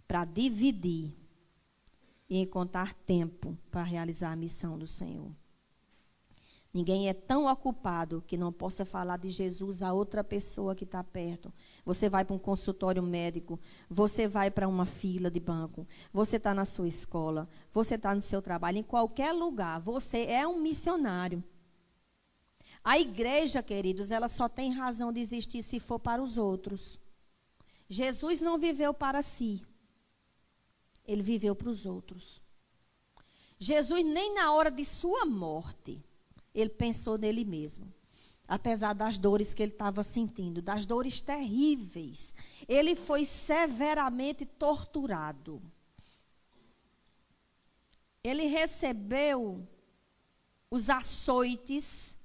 para 0.06 0.24
dividir 0.24 1.16
e 2.28 2.38
encontrar 2.38 2.94
tempo 2.94 3.58
para 3.70 3.82
realizar 3.82 4.30
a 4.30 4.36
missão 4.36 4.78
do 4.78 4.86
Senhor. 4.86 5.34
Ninguém 6.74 7.06
é 7.06 7.12
tão 7.12 7.46
ocupado 7.46 8.24
que 8.26 8.36
não 8.36 8.50
possa 8.50 8.86
falar 8.86 9.18
de 9.18 9.28
Jesus 9.28 9.82
a 9.82 9.92
outra 9.92 10.24
pessoa 10.24 10.74
que 10.74 10.84
está 10.84 11.04
perto. 11.04 11.52
Você 11.84 12.08
vai 12.08 12.24
para 12.24 12.34
um 12.34 12.38
consultório 12.38 13.02
médico, 13.02 13.60
você 13.90 14.26
vai 14.26 14.50
para 14.50 14.66
uma 14.66 14.86
fila 14.86 15.30
de 15.30 15.38
banco, 15.38 15.86
você 16.10 16.36
está 16.36 16.54
na 16.54 16.64
sua 16.64 16.88
escola, 16.88 17.46
você 17.74 17.96
está 17.96 18.14
no 18.14 18.22
seu 18.22 18.40
trabalho, 18.40 18.78
em 18.78 18.82
qualquer 18.82 19.32
lugar, 19.32 19.80
você 19.80 20.24
é 20.24 20.48
um 20.48 20.58
missionário. 20.58 21.44
A 22.82 22.98
igreja, 22.98 23.62
queridos, 23.62 24.10
ela 24.10 24.28
só 24.28 24.48
tem 24.48 24.72
razão 24.72 25.12
de 25.12 25.20
existir 25.20 25.62
se 25.62 25.78
for 25.78 25.98
para 25.98 26.22
os 26.22 26.38
outros. 26.38 26.98
Jesus 27.86 28.40
não 28.40 28.58
viveu 28.58 28.94
para 28.94 29.20
si. 29.20 29.62
Ele 31.04 31.22
viveu 31.22 31.54
para 31.54 31.68
os 31.68 31.84
outros. 31.84 32.40
Jesus, 33.58 34.04
nem 34.04 34.34
na 34.34 34.52
hora 34.52 34.70
de 34.70 34.84
sua 34.84 35.26
morte, 35.26 36.02
ele 36.54 36.70
pensou 36.70 37.16
nele 37.16 37.44
mesmo. 37.44 37.92
Apesar 38.48 38.92
das 38.92 39.18
dores 39.18 39.54
que 39.54 39.62
ele 39.62 39.72
estava 39.72 40.02
sentindo, 40.02 40.60
das 40.60 40.84
dores 40.84 41.20
terríveis. 41.20 42.34
Ele 42.68 42.94
foi 42.94 43.24
severamente 43.24 44.44
torturado. 44.44 45.62
Ele 48.22 48.46
recebeu 48.46 49.66
os 50.70 50.90
açoites 50.90 52.16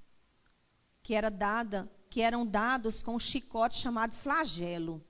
que, 1.02 1.14
era 1.14 1.30
dada, 1.30 1.90
que 2.10 2.22
eram 2.22 2.46
dados 2.46 3.02
com 3.02 3.16
um 3.16 3.20
chicote 3.20 3.78
chamado 3.78 4.16
flagelo. 4.16 5.04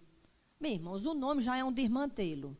Meus 0.59 0.73
irmãos, 0.73 1.05
o 1.05 1.13
nome 1.13 1.41
já 1.41 1.57
é 1.57 1.63
um 1.63 1.71
desmantelo 1.71 2.57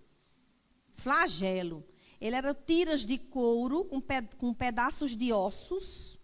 flagelo. 0.98 1.86
Ele 2.20 2.36
era 2.36 2.54
tiras 2.54 3.06
de 3.06 3.18
couro 3.18 3.86
com, 3.86 4.02
pe 4.02 4.24
com 4.38 4.54
pedaços 4.54 5.16
de 5.16 5.32
ossos 5.32 6.20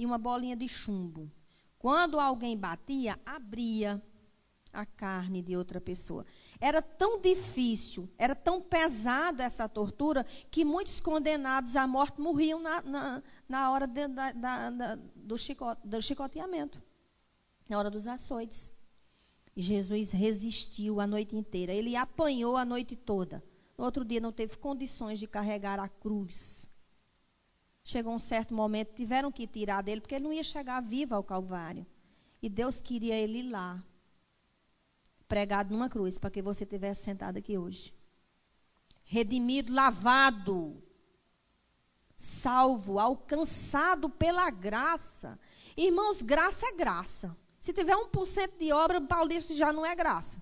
e 0.00 0.06
uma 0.06 0.16
bolinha 0.16 0.56
de 0.56 0.66
chumbo. 0.66 1.30
Quando 1.78 2.18
alguém 2.18 2.56
batia, 2.56 3.20
abria 3.24 4.02
a 4.72 4.86
carne 4.86 5.42
de 5.42 5.54
outra 5.54 5.78
pessoa. 5.78 6.24
Era 6.58 6.80
tão 6.80 7.20
difícil, 7.20 8.08
era 8.16 8.34
tão 8.34 8.62
pesada 8.62 9.44
essa 9.44 9.68
tortura, 9.68 10.24
que 10.50 10.64
muitos 10.64 11.02
condenados 11.02 11.76
à 11.76 11.86
morte 11.86 12.18
morriam 12.18 12.62
na, 12.62 12.80
na, 12.80 13.22
na 13.46 13.70
hora 13.70 13.86
de, 13.86 14.08
da, 14.08 14.32
da, 14.32 14.98
do, 15.14 15.36
chicote, 15.36 15.86
do 15.86 16.00
chicoteamento, 16.00 16.82
na 17.68 17.78
hora 17.78 17.90
dos 17.90 18.06
açoites. 18.06 18.72
E 19.54 19.60
Jesus 19.60 20.12
resistiu 20.12 20.98
a 20.98 21.06
noite 21.06 21.36
inteira. 21.36 21.74
Ele 21.74 21.94
apanhou 21.94 22.56
a 22.56 22.64
noite 22.64 22.96
toda. 22.96 23.44
No 23.76 23.84
outro 23.84 24.02
dia 24.02 24.18
não 24.20 24.32
teve 24.32 24.56
condições 24.56 25.18
de 25.18 25.26
carregar 25.26 25.78
a 25.78 25.90
cruz. 25.90 26.69
Chegou 27.90 28.14
um 28.14 28.20
certo 28.20 28.54
momento, 28.54 28.94
tiveram 28.94 29.32
que 29.32 29.48
tirar 29.48 29.82
dele, 29.82 30.00
porque 30.00 30.14
ele 30.14 30.22
não 30.22 30.32
ia 30.32 30.44
chegar 30.44 30.80
vivo 30.80 31.12
ao 31.12 31.24
Calvário. 31.24 31.84
E 32.40 32.48
Deus 32.48 32.80
queria 32.80 33.16
ele 33.16 33.50
lá, 33.50 33.82
pregado 35.26 35.72
numa 35.72 35.88
cruz, 35.88 36.16
para 36.16 36.30
que 36.30 36.40
você 36.40 36.64
tivesse 36.64 37.02
sentado 37.02 37.38
aqui 37.38 37.58
hoje. 37.58 37.92
Redimido, 39.02 39.74
lavado, 39.74 40.80
salvo, 42.14 43.00
alcançado 43.00 44.08
pela 44.08 44.48
graça. 44.50 45.36
Irmãos, 45.76 46.22
graça 46.22 46.66
é 46.66 46.72
graça. 46.72 47.36
Se 47.58 47.72
tiver 47.72 47.96
1% 47.96 48.56
de 48.56 48.72
obra, 48.72 49.00
Paulo 49.00 49.30
disse 49.30 49.56
já 49.56 49.72
não 49.72 49.84
é 49.84 49.96
graça. 49.96 50.40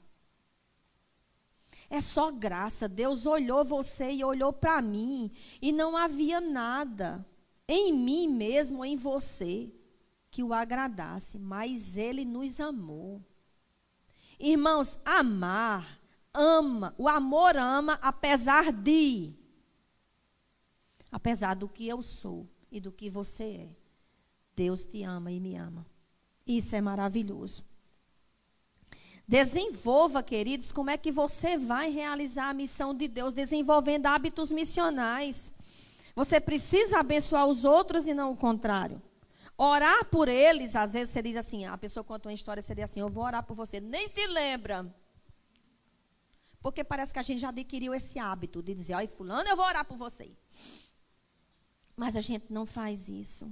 É 1.89 2.03
só 2.03 2.31
graça. 2.31 2.87
Deus 2.87 3.25
olhou 3.25 3.65
você 3.65 4.11
e 4.11 4.23
olhou 4.23 4.53
para 4.53 4.83
mim. 4.83 5.31
E 5.63 5.73
não 5.73 5.97
havia 5.97 6.43
nada 6.43 7.27
em 7.69 7.93
mim 7.93 8.27
mesmo, 8.27 8.83
em 8.83 8.97
você, 8.97 9.71
que 10.31 10.43
o 10.43 10.55
agradasse. 10.55 11.39
Mas 11.39 11.97
Ele 11.97 12.25
nos 12.25 12.59
amou. 12.59 13.23
Irmãos, 14.41 14.99
amar, 15.05 16.01
ama. 16.33 16.95
O 16.97 17.07
amor 17.07 17.57
ama 17.57 17.99
apesar 18.01 18.73
de. 18.73 19.35
Apesar 21.13 21.55
do 21.55 21.69
que 21.69 21.87
eu 21.87 22.03
sou 22.03 22.49
e 22.73 22.81
do 22.81 22.91
que 22.91 23.11
você 23.11 23.45
é. 23.45 23.77
Deus 24.57 24.85
te 24.87 25.03
ama 25.03 25.31
e 25.31 25.39
me 25.39 25.55
ama. 25.55 25.87
Isso 26.47 26.75
é 26.75 26.81
maravilhoso. 26.81 27.65
Desenvolva, 29.27 30.23
queridos, 30.23 30.73
como 30.73 30.89
é 30.89 30.97
que 30.97 31.13
você 31.13 31.59
vai 31.59 31.91
realizar 31.91 32.49
a 32.49 32.55
missão 32.55 32.95
de 32.95 33.07
Deus, 33.07 33.35
desenvolvendo 33.35 34.07
hábitos 34.07 34.51
missionais. 34.51 35.53
Você 36.19 36.41
precisa 36.41 36.99
abençoar 36.99 37.47
os 37.47 37.65
outros 37.65 38.09
e 38.09 38.13
não 38.13 38.33
o 38.33 38.37
contrário. 38.37 39.01
Orar 39.57 40.05
por 40.07 40.27
eles, 40.27 40.75
às 40.75 40.93
vezes 40.95 41.11
você 41.11 41.23
diz 41.23 41.37
assim, 41.37 41.65
a 41.65 41.79
pessoa 41.79 42.03
conta 42.03 42.29
uma 42.29 42.35
história, 42.35 42.61
seria 42.61 42.87
assim, 42.87 42.99
eu 42.99 43.09
vou 43.09 43.23
orar 43.23 43.45
por 43.45 43.55
você, 43.55 43.79
nem 43.79 44.09
se 44.09 44.27
lembra. 44.27 44.93
Porque 46.61 46.83
parece 46.83 47.13
que 47.13 47.21
a 47.21 47.23
gente 47.23 47.39
já 47.39 47.51
adquiriu 47.51 47.95
esse 47.95 48.19
hábito 48.19 48.61
de 48.61 48.75
dizer, 48.75 48.95
ai 48.95 49.07
fulano, 49.07 49.49
eu 49.49 49.55
vou 49.55 49.65
orar 49.65 49.85
por 49.85 49.97
você. 49.97 50.33
Mas 51.95 52.17
a 52.17 52.21
gente 52.21 52.53
não 52.53 52.67
faz 52.67 53.09
isso. 53.09 53.49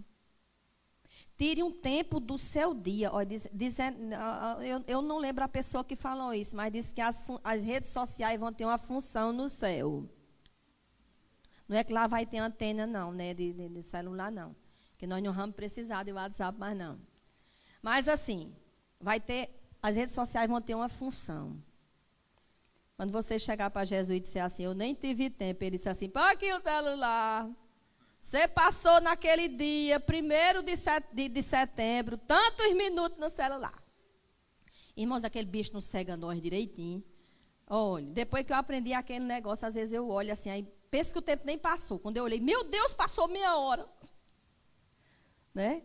Tire 1.38 1.62
um 1.62 1.70
tempo 1.70 2.18
do 2.18 2.37
seu 2.37 2.74
dia. 2.74 3.12
Olha, 3.12 3.26
diz, 3.26 3.48
diz, 3.52 3.79
eu, 3.79 4.83
eu, 4.88 5.02
não 5.02 5.18
lembro 5.18 5.44
a 5.44 5.48
pessoa 5.48 5.85
que 5.85 5.94
falou 5.94 6.35
isso, 6.35 6.57
mas 6.57 6.72
disse 6.72 6.92
que 6.92 7.00
as, 7.00 7.24
as 7.44 7.62
redes 7.62 7.90
sociais 7.90 8.40
vão 8.40 8.52
ter 8.52 8.64
uma 8.64 8.76
função 8.76 9.33
no 9.33 9.48
céu. 9.48 10.09
Não 11.68 11.76
é 11.76 11.85
que 11.85 11.92
lá 11.92 12.07
vai 12.07 12.24
ter 12.24 12.38
antena, 12.38 12.87
não, 12.87 13.12
né? 13.12 13.35
De, 13.35 13.52
de, 13.52 13.68
de 13.68 13.83
celular, 13.83 14.31
não. 14.31 14.55
Que 14.98 15.07
nós 15.07 15.22
não 15.22 15.33
vamos 15.33 15.57
precisar 15.57 16.05
de 16.05 16.12
WhatsApp, 16.12 16.59
mas 16.59 16.76
não. 16.76 16.98
Mas 17.83 18.09
assim, 18.09 18.55
vai 19.00 19.20
ter. 19.20 19.50
As 19.83 19.94
redes 19.94 20.14
sociais 20.14 20.48
vão 20.48 20.61
ter 20.61 20.74
uma 20.74 20.88
função. 20.88 21.57
Quando 22.96 23.12
você 23.12 23.38
chegar 23.38 23.70
para 23.70 23.85
Jesus 23.85 24.16
e 24.16 24.20
disser 24.20 24.42
assim, 24.42 24.64
eu 24.64 24.74
nem 24.74 24.94
tive 24.94 25.29
tempo, 25.29 25.62
ele 25.62 25.76
disse 25.76 25.88
assim, 25.88 26.09
põe 26.09 26.22
aqui 26.22 26.50
o 26.52 26.62
celular. 26.62 27.48
Você 28.22 28.48
passou 28.48 29.00
naquele 29.00 29.48
dia, 29.48 30.00
primeiro 30.00 30.62
de, 30.62 30.76
set, 30.76 31.07
de, 31.12 31.29
de 31.29 31.42
setembro, 31.42 32.16
tantos 32.16 32.74
minutos 32.74 33.18
no 33.18 33.29
celular. 33.29 33.81
Irmãos, 34.96 35.24
aquele 35.24 35.46
bicho 35.46 35.74
não 35.74 35.81
cega 35.81 36.16
nós 36.16 36.40
direitinho. 36.40 37.05
Olha, 37.68 38.07
depois 38.07 38.44
que 38.46 38.52
eu 38.52 38.57
aprendi 38.57 38.94
aquele 38.94 39.24
negócio, 39.24 39.68
às 39.68 39.74
vezes 39.74 39.92
eu 39.92 40.09
olho 40.09 40.33
assim, 40.33 40.48
aí 40.48 40.66
penso 40.96 41.12
que 41.12 41.18
o 41.18 41.22
tempo 41.22 41.44
nem 41.44 41.59
passou. 41.59 41.98
Quando 41.98 42.16
eu 42.16 42.24
olhei, 42.24 42.40
meu 42.40 42.64
Deus, 42.64 42.94
passou 42.94 43.28
meia 43.28 43.54
hora. 43.54 43.87
Né? 45.52 45.82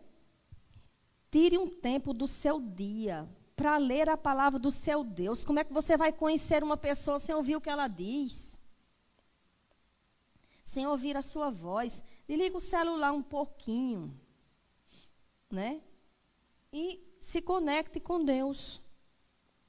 Tire 1.30 1.58
um 1.58 1.69
tempo 1.69 2.13
do 2.13 2.30
seu 2.30 2.62
dia 2.62 3.28
para 3.54 3.76
ler 3.76 4.08
a 4.08 4.15
palavra 4.15 4.58
do 4.58 4.71
seu 4.71 5.04
Deus. 5.04 5.43
Como 5.43 5.60
é 5.60 5.65
que 5.65 5.74
você 5.74 5.97
vai 5.97 6.13
conhecer 6.13 6.63
uma 6.63 6.78
pessoa 6.78 7.19
sem 7.19 7.36
ouvir 7.36 7.58
o 7.58 7.62
que 7.62 7.69
ela 7.69 7.89
diz? 7.89 8.58
Sem 10.63 10.88
ouvir 10.88 11.17
a 11.17 11.21
sua 11.21 11.50
voz. 11.50 12.02
Desliga 12.26 12.58
o 12.58 12.62
celular 12.62 13.12
um 13.12 13.21
pouquinho, 13.21 14.17
né? 15.50 15.82
E 16.71 17.04
se 17.19 17.41
conecte 17.41 18.00
com 18.00 18.24
Deus. 18.24 18.80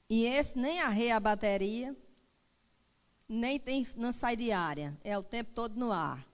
E 0.09 0.25
esse 0.25 0.57
nem 0.57 0.79
arreia 0.79 1.17
a 1.17 1.19
bateria, 1.19 1.93
nem 3.33 3.59
tem, 3.59 3.85
não 3.97 4.11
sai 4.13 4.35
de 4.35 4.51
área. 4.51 4.97
É 5.03 5.17
o 5.17 5.23
tempo 5.23 5.51
todo 5.51 5.77
no 5.77 5.91
ar. 5.91 6.25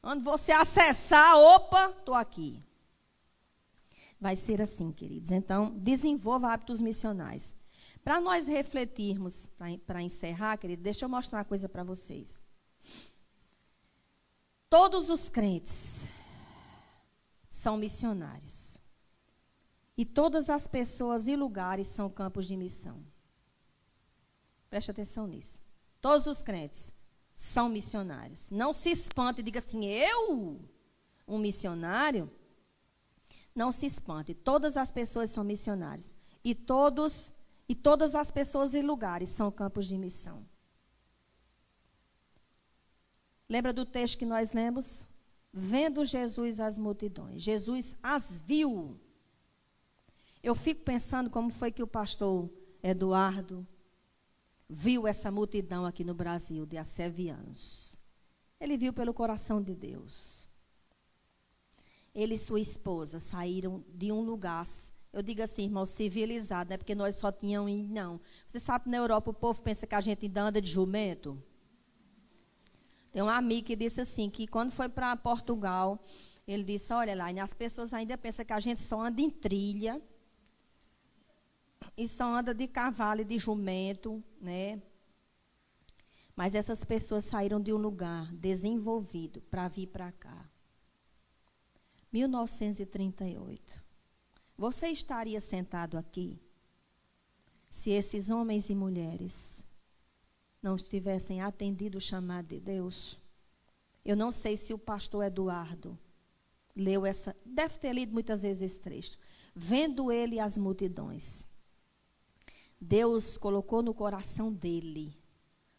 Quando 0.00 0.22
você 0.22 0.52
acessar, 0.52 1.36
opa, 1.36 1.90
estou 1.90 2.14
aqui. 2.14 2.62
Vai 4.20 4.36
ser 4.36 4.60
assim, 4.60 4.92
queridos. 4.92 5.30
Então, 5.30 5.72
desenvolva 5.78 6.52
hábitos 6.52 6.80
missionais. 6.80 7.54
Para 8.04 8.20
nós 8.20 8.46
refletirmos, 8.46 9.50
para 9.86 10.02
encerrar, 10.02 10.56
querido, 10.56 10.82
deixa 10.82 11.04
eu 11.04 11.08
mostrar 11.08 11.38
uma 11.38 11.44
coisa 11.44 11.68
para 11.68 11.84
vocês. 11.84 12.40
Todos 14.68 15.08
os 15.08 15.28
crentes 15.28 16.12
são 17.48 17.76
missionários. 17.76 18.78
E 19.96 20.04
todas 20.04 20.48
as 20.50 20.66
pessoas 20.66 21.28
e 21.28 21.36
lugares 21.36 21.86
são 21.86 22.08
campos 22.08 22.46
de 22.46 22.56
missão. 22.56 23.04
Preste 24.70 24.90
atenção 24.90 25.26
nisso. 25.26 25.60
Todos 26.02 26.26
os 26.26 26.42
crentes 26.42 26.92
são 27.34 27.68
missionários. 27.68 28.50
Não 28.50 28.74
se 28.74 28.90
espante 28.90 29.38
e 29.40 29.44
diga 29.44 29.60
assim: 29.60 29.86
eu, 29.86 30.60
um 31.26 31.38
missionário. 31.38 32.30
Não 33.54 33.70
se 33.70 33.86
espante. 33.86 34.34
Todas 34.34 34.76
as 34.76 34.90
pessoas 34.90 35.30
são 35.30 35.44
missionários. 35.44 36.14
E 36.44 36.54
todos 36.54 37.32
e 37.68 37.74
todas 37.74 38.14
as 38.14 38.30
pessoas 38.30 38.74
e 38.74 38.82
lugares 38.82 39.30
são 39.30 39.50
campos 39.50 39.86
de 39.86 39.96
missão. 39.96 40.44
Lembra 43.48 43.72
do 43.72 43.84
texto 43.84 44.18
que 44.18 44.26
nós 44.26 44.52
lemos? 44.52 45.06
Vendo 45.52 46.04
Jesus 46.04 46.58
as 46.58 46.76
multidões. 46.78 47.40
Jesus 47.40 47.94
as 48.02 48.38
viu. 48.38 48.98
Eu 50.42 50.54
fico 50.56 50.82
pensando 50.82 51.30
como 51.30 51.50
foi 51.50 51.70
que 51.70 51.82
o 51.82 51.86
pastor 51.86 52.50
Eduardo 52.82 53.66
viu 54.72 55.06
essa 55.06 55.30
multidão 55.30 55.84
aqui 55.84 56.02
no 56.02 56.14
Brasil 56.14 56.64
de 56.64 56.78
assevianos. 56.78 57.98
Ele 58.58 58.78
viu 58.78 58.90
pelo 58.90 59.12
coração 59.12 59.60
de 59.62 59.74
Deus. 59.74 60.48
Ele 62.14 62.34
e 62.34 62.38
sua 62.38 62.58
esposa 62.58 63.20
saíram 63.20 63.84
de 63.92 64.10
um 64.10 64.22
lugar, 64.22 64.64
eu 65.12 65.22
digo 65.22 65.42
assim, 65.42 65.64
irmão, 65.64 65.84
civilizado, 65.84 66.70
não 66.70 66.74
é 66.74 66.78
porque 66.78 66.94
nós 66.94 67.16
só 67.16 67.30
tínhamos, 67.30 67.86
não. 67.90 68.18
Você 68.46 68.58
sabe 68.58 68.88
na 68.88 68.96
Europa 68.96 69.30
o 69.30 69.34
povo 69.34 69.62
pensa 69.62 69.86
que 69.86 69.94
a 69.94 70.00
gente 70.00 70.24
ainda 70.24 70.42
anda 70.42 70.60
de 70.60 70.70
jumento? 70.70 71.42
Tem 73.10 73.22
um 73.22 73.28
amigo 73.28 73.66
que 73.66 73.76
disse 73.76 74.00
assim, 74.00 74.30
que 74.30 74.46
quando 74.46 74.70
foi 74.70 74.88
para 74.88 75.14
Portugal, 75.16 76.02
ele 76.48 76.64
disse, 76.64 76.94
olha 76.94 77.14
lá, 77.14 77.26
as 77.42 77.52
pessoas 77.52 77.92
ainda 77.92 78.16
pensam 78.16 78.42
que 78.42 78.54
a 78.54 78.60
gente 78.60 78.80
só 78.80 79.04
anda 79.04 79.20
em 79.20 79.28
trilha, 79.28 80.00
e 81.96 82.08
só 82.08 82.34
anda 82.34 82.54
de 82.54 82.66
cavalo 82.66 83.20
e 83.20 83.24
de 83.24 83.38
jumento, 83.38 84.22
né? 84.40 84.80
Mas 86.34 86.54
essas 86.54 86.82
pessoas 86.84 87.24
saíram 87.24 87.60
de 87.60 87.72
um 87.72 87.76
lugar 87.76 88.32
desenvolvido 88.32 89.40
para 89.42 89.68
vir 89.68 89.88
para 89.88 90.10
cá. 90.12 90.50
1938. 92.12 93.82
Você 94.56 94.88
estaria 94.88 95.40
sentado 95.40 95.96
aqui 95.96 96.40
se 97.68 97.90
esses 97.90 98.30
homens 98.30 98.68
e 98.68 98.74
mulheres 98.74 99.66
não 100.62 100.76
tivessem 100.76 101.40
atendido 101.40 101.98
o 101.98 102.00
chamado 102.00 102.48
de 102.48 102.60
Deus. 102.60 103.18
Eu 104.04 104.16
não 104.16 104.30
sei 104.30 104.56
se 104.56 104.72
o 104.72 104.78
pastor 104.78 105.24
Eduardo 105.24 105.98
leu 106.76 107.04
essa, 107.04 107.34
deve 107.44 107.78
ter 107.78 107.92
lido 107.92 108.12
muitas 108.12 108.42
vezes 108.42 108.62
esse 108.62 108.80
trecho. 108.80 109.18
Vendo 109.54 110.12
ele 110.12 110.38
as 110.38 110.56
multidões, 110.56 111.46
Deus 112.84 113.38
colocou 113.38 113.80
no 113.80 113.94
coração 113.94 114.52
dele 114.52 115.16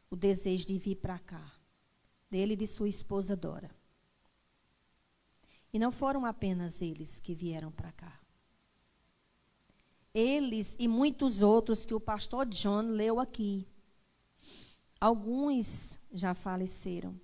o 0.09 0.15
desejo 0.15 0.65
de 0.65 0.77
vir 0.77 0.95
para 0.95 1.19
cá, 1.19 1.51
dele 2.29 2.53
e 2.53 2.55
de 2.55 2.65
sua 2.65 2.87
esposa 2.87 3.35
Dora. 3.35 3.69
E 5.73 5.77
não 5.77 5.91
foram 5.91 6.25
apenas 6.25 6.81
eles 6.81 7.19
que 7.19 7.35
vieram 7.35 7.73
para 7.73 7.91
cá. 7.91 8.21
Eles 10.13 10.77
e 10.79 10.87
muitos 10.87 11.41
outros 11.41 11.85
que 11.85 11.93
o 11.93 11.99
pastor 11.99 12.45
John 12.45 12.83
leu 12.83 13.19
aqui. 13.19 13.67
Alguns 14.97 15.99
já 16.09 16.33
faleceram. 16.33 17.19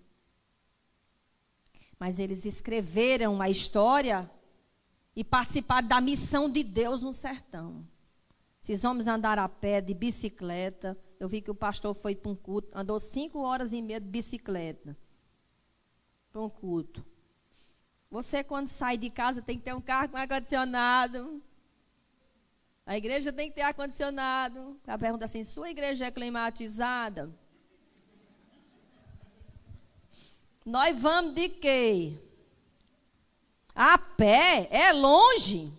Mas 1.98 2.20
eles 2.20 2.44
escreveram 2.44 3.42
a 3.42 3.50
história 3.50 4.30
e 5.16 5.24
participaram 5.24 5.88
da 5.88 6.02
missão 6.02 6.50
de 6.50 6.66
Deus 6.66 7.02
no 7.02 7.14
sertão. 7.14 7.88
Esses 8.62 8.84
homens 8.84 9.08
andaram 9.08 9.44
a 9.44 9.50
pé, 9.50 9.82
de 9.82 9.94
bicicleta. 9.94 10.98
Eu 11.20 11.28
vi 11.28 11.42
que 11.42 11.52
o 11.52 11.56
pastor 11.56 11.94
foi 11.94 12.16
para 12.16 12.32
um 12.32 12.36
culto, 12.36 12.70
andou 12.74 13.00
cinco 13.00 13.40
horas 13.40 13.74
e 13.74 13.82
meia 13.82 14.00
de 14.00 14.08
bicicleta 14.08 14.98
para 16.32 16.42
um 16.42 16.50
culto. 16.50 17.06
Você, 18.10 18.44
quando 18.44 18.68
sai 18.68 18.98
de 18.98 19.10
casa, 19.10 19.42
tem 19.42 19.58
que 19.58 19.64
ter 19.64 19.74
um 19.74 19.82
carro 19.82 20.10
com 20.10 20.18
ar-condicionado. 20.18 21.42
A 22.86 22.98
igreja 22.98 23.32
tem 23.32 23.50
que 23.50 23.56
ter 23.56 23.62
ar-condicionado. 23.62 24.80
A 24.88 24.98
pergunta 24.98 25.26
assim: 25.26 25.44
sua 25.44 25.70
igreja 25.70 26.06
é 26.06 26.12
climatizada? 26.12 27.30
Nós 30.66 31.00
vamos 31.00 31.36
de 31.36 31.50
quê? 31.50 32.18
A 33.76 33.98
pé? 33.98 34.68
É 34.72 34.92
longe. 34.92 35.72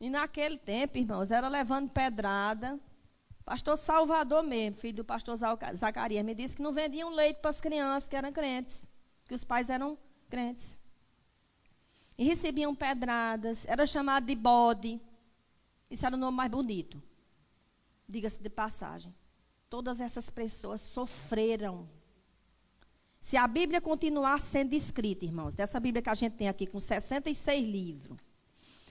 E 0.00 0.08
naquele 0.08 0.58
tempo, 0.58 0.96
irmãos, 0.96 1.30
era 1.30 1.48
levando 1.48 1.90
pedrada. 1.90 2.78
Pastor 3.44 3.76
Salvador 3.76 4.42
mesmo, 4.42 4.78
filho 4.78 4.96
do 4.96 5.04
pastor 5.04 5.36
Zacarias, 5.36 6.24
me 6.24 6.34
disse 6.34 6.56
que 6.56 6.62
não 6.62 6.72
vendiam 6.72 7.10
leite 7.10 7.38
para 7.40 7.50
as 7.50 7.60
crianças 7.60 8.08
que 8.08 8.14
eram 8.14 8.30
crentes, 8.30 8.86
que 9.26 9.34
os 9.34 9.42
pais 9.42 9.70
eram 9.70 9.96
crentes. 10.28 10.80
E 12.16 12.24
recebiam 12.24 12.74
pedradas, 12.74 13.66
era 13.66 13.86
chamado 13.86 14.26
de 14.26 14.34
bode. 14.34 15.00
Isso 15.90 16.04
era 16.04 16.14
o 16.14 16.18
nome 16.18 16.36
mais 16.36 16.50
bonito. 16.50 17.02
Diga-se 18.08 18.42
de 18.42 18.50
passagem. 18.50 19.14
Todas 19.70 20.00
essas 20.00 20.28
pessoas 20.28 20.80
sofreram 20.80 21.88
se 23.20 23.36
a 23.36 23.46
Bíblia 23.46 23.80
continuar 23.80 24.40
sendo 24.40 24.74
escrita, 24.74 25.24
irmãos, 25.24 25.54
dessa 25.54 25.78
Bíblia 25.78 26.00
que 26.00 26.08
a 26.08 26.14
gente 26.14 26.34
tem 26.34 26.48
aqui 26.48 26.66
com 26.66 26.80
66 26.80 27.68
livros, 27.68 28.16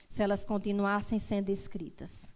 se 0.08 0.22
elas 0.22 0.44
continuassem 0.44 1.18
sendo 1.18 1.50
escritas, 1.50 2.34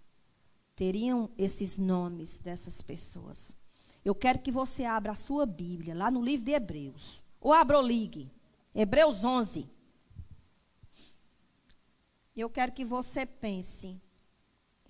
teriam 0.76 1.30
esses 1.38 1.78
nomes 1.78 2.38
dessas 2.38 2.82
pessoas. 2.82 3.56
Eu 4.04 4.14
quero 4.14 4.40
que 4.40 4.50
você 4.50 4.84
abra 4.84 5.12
a 5.12 5.16
sua 5.16 5.46
Bíblia 5.46 5.94
lá 5.94 6.10
no 6.10 6.22
livro 6.22 6.44
de 6.44 6.52
Hebreus. 6.52 7.22
Ou 7.40 7.52
abra 7.52 7.78
o 7.78 7.82
ligue. 7.82 8.30
Hebreus 8.74 9.24
11. 9.24 9.68
Eu 12.36 12.50
quero 12.50 12.72
que 12.72 12.84
você 12.84 13.24
pense. 13.24 14.00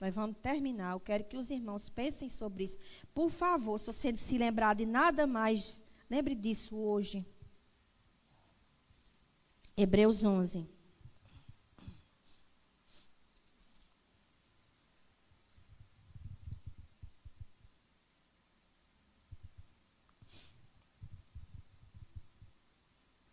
Nós 0.00 0.14
vamos 0.14 0.36
terminar. 0.38 0.92
Eu 0.92 1.00
quero 1.00 1.24
que 1.24 1.36
os 1.36 1.50
irmãos 1.50 1.88
pensem 1.88 2.28
sobre 2.28 2.64
isso. 2.64 2.78
Por 3.14 3.30
favor, 3.30 3.78
se 3.78 3.86
você 3.86 4.16
se 4.16 4.38
lembrar 4.38 4.74
de 4.74 4.86
nada 4.86 5.26
mais 5.26 5.82
Lembre 6.12 6.34
disso 6.34 6.76
hoje. 6.76 7.24
Hebreus 9.74 10.22
11. 10.22 10.68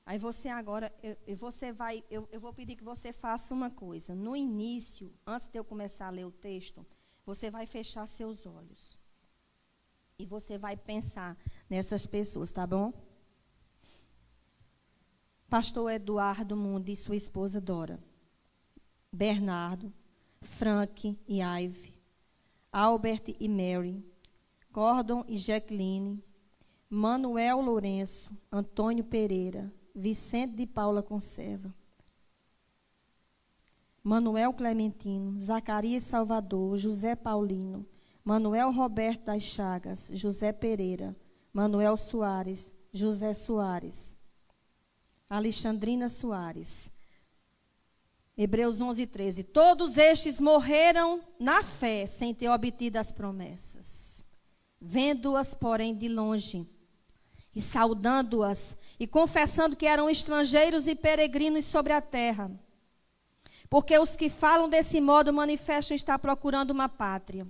Aí 0.10 0.18
você 0.18 0.50
agora, 0.50 0.92
eu, 1.04 1.38
você 1.38 1.72
vai, 1.72 2.04
eu, 2.10 2.28
eu 2.32 2.40
vou 2.40 2.52
pedir 2.52 2.76
que 2.76 2.84
você 2.84 3.14
faça 3.14 3.54
uma 3.54 3.70
coisa. 3.70 4.16
No 4.16 4.36
início, 4.36 5.14
antes 5.24 5.48
de 5.48 5.60
eu 5.60 5.64
começar 5.64 6.08
a 6.08 6.10
ler 6.10 6.26
o 6.26 6.32
texto, 6.32 6.84
você 7.24 7.52
vai 7.52 7.68
fechar 7.68 8.08
seus 8.08 8.44
olhos. 8.44 8.98
E 10.18 10.26
você 10.26 10.58
vai 10.58 10.76
pensar 10.76 11.38
nessas 11.70 12.08
pessoas, 12.08 12.52
tá 12.52 12.66
bom? 12.66 12.92
Pastor 15.48 15.92
Eduardo 15.92 16.58
Mundo 16.58 16.90
e 16.90 16.96
sua 16.96 17.16
esposa 17.16 17.62
Dora. 17.62 18.00
Bernardo, 19.14 19.94
Frank 20.42 21.20
e 21.28 21.40
Ive. 21.40 21.94
Albert 22.72 23.36
e 23.40 23.48
Mary. 23.48 24.04
Gordon 24.72 25.24
e 25.28 25.38
Jacqueline. 25.38 26.24
Manuel 26.90 27.62
Lourenço, 27.62 28.36
Antônio 28.52 29.04
Pereira, 29.04 29.72
Vicente 30.00 30.56
de 30.56 30.66
Paula 30.66 31.04
Conserva. 31.04 31.74
Manuel 34.02 34.54
Clementino, 34.54 35.38
Zacarias 35.38 36.06
Salvador, 36.06 36.78
José 36.78 37.16
Paulino, 37.16 37.86
Manuel 38.24 38.72
Roberto 38.72 39.26
das 39.26 39.44
Chagas, 39.44 40.10
José 40.14 40.54
Pereira, 40.54 41.16
Manuel 41.52 41.98
Soares, 41.98 42.74
José 42.94 43.34
Soares, 43.34 44.18
Alexandrina 45.30 46.08
Soares. 46.08 46.92
Hebreus 48.38 48.80
11, 48.80 49.06
13. 49.06 49.44
Todos 49.44 49.98
estes 49.98 50.40
morreram 50.40 51.22
na 51.38 51.62
fé, 51.62 52.08
sem 52.08 52.34
ter 52.34 52.48
obtido 52.48 52.98
as 52.98 53.12
promessas. 53.12 54.26
Vendo-as, 54.80 55.54
porém, 55.54 55.94
de 55.94 56.08
longe, 56.08 56.66
e 57.54 57.62
saudando-as, 57.62 58.78
e 59.00 59.08
confessando 59.08 59.76
que 59.76 59.86
eram 59.86 60.10
estrangeiros 60.10 60.86
e 60.86 60.94
peregrinos 60.94 61.66
sobre 61.66 61.94
a 61.94 62.02
terra. 62.02 62.52
Porque 63.70 63.98
os 63.98 64.16
que 64.16 64.30
falam 64.30 64.68
desse 64.68 65.00
modo 65.00 65.32
manifestam 65.32 65.96
estar 65.96 66.20
procurando 66.20 66.72
uma 66.72 66.90
pátria. 66.90 67.48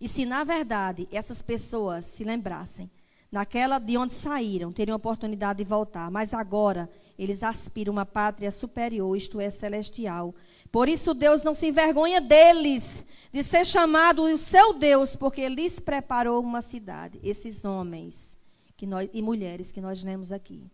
E 0.00 0.08
se, 0.08 0.24
na 0.24 0.44
verdade, 0.44 1.08
essas 1.10 1.42
pessoas 1.42 2.04
se 2.06 2.22
lembrassem 2.22 2.90
naquela 3.30 3.78
de 3.78 3.96
onde 3.96 4.14
saíram, 4.14 4.72
teriam 4.72 4.96
oportunidade 4.96 5.58
de 5.58 5.68
voltar. 5.68 6.10
Mas 6.10 6.32
agora 6.32 6.88
eles 7.18 7.42
aspiram 7.42 7.92
uma 7.92 8.06
pátria 8.06 8.50
superior, 8.50 9.16
isto 9.16 9.40
é, 9.40 9.50
celestial. 9.50 10.34
Por 10.70 10.88
isso 10.88 11.12
Deus 11.12 11.42
não 11.42 11.54
se 11.54 11.68
envergonha 11.68 12.20
deles, 12.20 13.04
de 13.32 13.44
ser 13.44 13.66
chamado 13.66 14.22
o 14.22 14.38
seu 14.38 14.74
Deus, 14.74 15.16
porque 15.16 15.48
lhes 15.48 15.78
preparou 15.78 16.42
uma 16.42 16.62
cidade. 16.62 17.20
Esses 17.22 17.64
homens 17.64 18.39
que 18.80 18.86
nós, 18.86 19.10
e 19.12 19.20
mulheres 19.20 19.70
que 19.70 19.78
nós 19.78 20.02
lemos 20.02 20.32
aqui. 20.32 20.66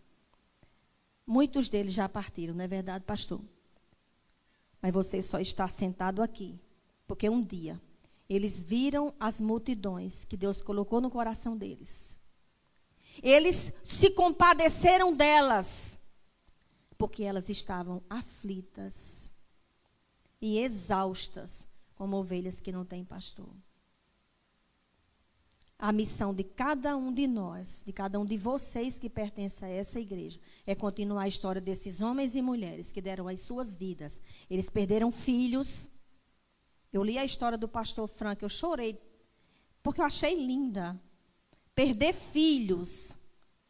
Muitos 1.26 1.68
deles 1.68 1.92
já 1.92 2.08
partiram, 2.08 2.54
não 2.54 2.62
é 2.62 2.68
verdade, 2.68 3.04
pastor? 3.04 3.40
Mas 4.80 4.94
você 4.94 5.20
só 5.20 5.40
está 5.40 5.66
sentado 5.66 6.22
aqui, 6.22 6.56
porque 7.04 7.28
um 7.28 7.42
dia 7.42 7.80
eles 8.30 8.62
viram 8.62 9.12
as 9.18 9.40
multidões 9.40 10.24
que 10.24 10.36
Deus 10.36 10.62
colocou 10.62 11.00
no 11.00 11.10
coração 11.10 11.56
deles. 11.56 12.16
Eles 13.20 13.72
se 13.82 14.10
compadeceram 14.10 15.12
delas, 15.12 15.98
porque 16.96 17.24
elas 17.24 17.48
estavam 17.48 18.00
aflitas 18.08 19.32
e 20.40 20.60
exaustas, 20.60 21.66
como 21.96 22.18
ovelhas 22.18 22.60
que 22.60 22.70
não 22.70 22.84
têm 22.84 23.04
pastor. 23.04 23.52
A 25.78 25.92
missão 25.92 26.32
de 26.32 26.42
cada 26.42 26.96
um 26.96 27.12
de 27.12 27.26
nós, 27.26 27.82
de 27.84 27.92
cada 27.92 28.18
um 28.18 28.24
de 28.24 28.38
vocês 28.38 28.98
que 28.98 29.10
pertence 29.10 29.62
a 29.62 29.68
essa 29.68 30.00
igreja, 30.00 30.40
é 30.66 30.74
continuar 30.74 31.22
a 31.22 31.28
história 31.28 31.60
desses 31.60 32.00
homens 32.00 32.34
e 32.34 32.40
mulheres 32.40 32.90
que 32.90 33.02
deram 33.02 33.28
as 33.28 33.42
suas 33.42 33.76
vidas. 33.76 34.22
Eles 34.48 34.70
perderam 34.70 35.12
filhos. 35.12 35.90
Eu 36.90 37.02
li 37.04 37.18
a 37.18 37.24
história 37.24 37.58
do 37.58 37.68
pastor 37.68 38.08
Frank, 38.08 38.42
eu 38.42 38.48
chorei, 38.48 38.98
porque 39.82 40.00
eu 40.00 40.04
achei 40.04 40.34
linda 40.34 40.98
perder 41.74 42.14
filhos, 42.14 43.18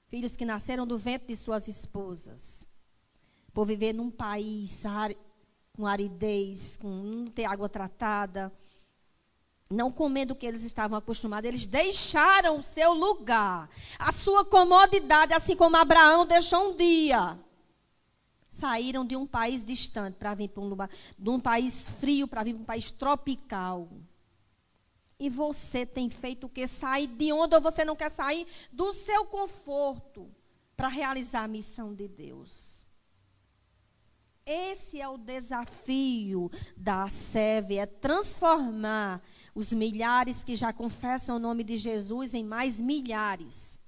filhos 0.07 0.37
que 0.37 0.45
nasceram 0.45 0.87
do 0.87 0.97
ventre 0.97 1.27
de 1.27 1.37
suas 1.37 1.67
esposas, 1.67 2.69
por 3.53 3.67
viver 3.67 3.93
num 3.93 4.13
país 4.13 4.85
com 5.73 5.85
aridez, 5.87 6.77
com 6.77 6.89
não 6.89 7.27
ter 7.27 7.47
água 7.47 7.69
tratada, 7.69 8.53
não 9.69 9.91
comendo 9.91 10.33
o 10.33 10.37
que 10.37 10.47
eles 10.47 10.63
estavam 10.63 10.97
acostumados, 10.97 11.49
eles 11.49 11.67
deixaram 11.67 12.59
o 12.59 12.63
seu 12.63 12.93
lugar, 12.93 13.69
a 13.99 14.13
sua 14.13 14.45
comodidade, 14.45 15.35
assim 15.35 15.57
como 15.57 15.77
Abraão 15.77 16.25
deixou 16.25 16.71
um 16.71 16.77
dia. 16.77 17.39
Saíram 18.49 19.05
de 19.05 19.17
um 19.17 19.27
país 19.27 19.65
distante 19.65 20.15
para 20.15 20.35
vir 20.35 20.49
para 20.49 20.63
um 20.63 20.69
lugar, 20.69 20.91
de 21.19 21.29
um 21.29 21.41
país 21.41 21.91
frio 22.01 22.27
para 22.27 22.45
vir 22.45 22.55
para 22.55 22.63
um 22.63 22.67
país 22.67 22.91
tropical. 22.91 23.89
E 25.19 25.29
você 25.29 25.85
tem 25.85 26.09
feito 26.09 26.47
o 26.47 26.49
que? 26.49 26.67
Sair 26.67 27.07
de 27.07 27.33
onde 27.33 27.55
ou 27.55 27.61
você 27.61 27.85
não 27.85 27.97
quer 27.97 28.11
sair? 28.11 28.47
Do 28.73 28.93
seu 28.93 29.25
conforto 29.25 30.31
para 30.77 30.89
realizar 30.89 31.45
a 31.45 31.49
missão 31.49 31.95
de 31.95 32.07
Deus. 32.07 32.87
Esse 34.45 35.01
é 35.01 35.09
o 35.09 35.19
desafio 35.19 36.51
da 36.77 37.09
SEV, 37.09 37.79
é 37.79 37.87
transformar 37.87 39.21
os 39.57 39.73
milhares 39.73 40.45
que 40.45 40.55
já 40.55 40.71
confessam 40.71 41.37
o 41.37 41.39
nome 41.39 41.65
de 41.65 41.79
Jesus 41.79 42.35
em 42.35 42.45
mais 42.45 42.79
milhares. 42.79 43.81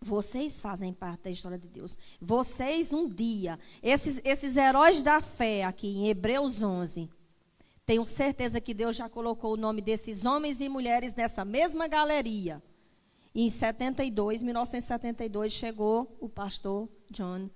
Vocês 0.00 0.60
fazem 0.60 0.92
parte 0.92 1.24
da 1.24 1.30
história 1.30 1.58
de 1.58 1.66
Deus. 1.66 1.98
Vocês, 2.20 2.92
um 2.92 3.08
dia, 3.08 3.58
esses, 3.82 4.20
esses 4.24 4.56
heróis 4.56 5.02
da 5.02 5.20
fé 5.20 5.64
aqui 5.64 5.88
em 5.88 6.08
Hebreus 6.08 6.62
11, 6.62 7.10
tenho 7.84 8.06
certeza 8.06 8.60
que 8.60 8.72
Deus 8.72 8.94
já 8.94 9.08
colocou 9.08 9.54
o 9.54 9.56
nome 9.56 9.82
desses 9.82 10.24
homens 10.24 10.60
e 10.60 10.68
mulheres 10.68 11.16
nessa 11.16 11.44
mesma 11.44 11.88
galeria. 11.88 12.62
Em 13.34 13.50
72, 13.50 14.40
1972, 14.40 15.52
chegou 15.52 16.16
o 16.20 16.28
pastor 16.28 16.88
John 17.10 17.50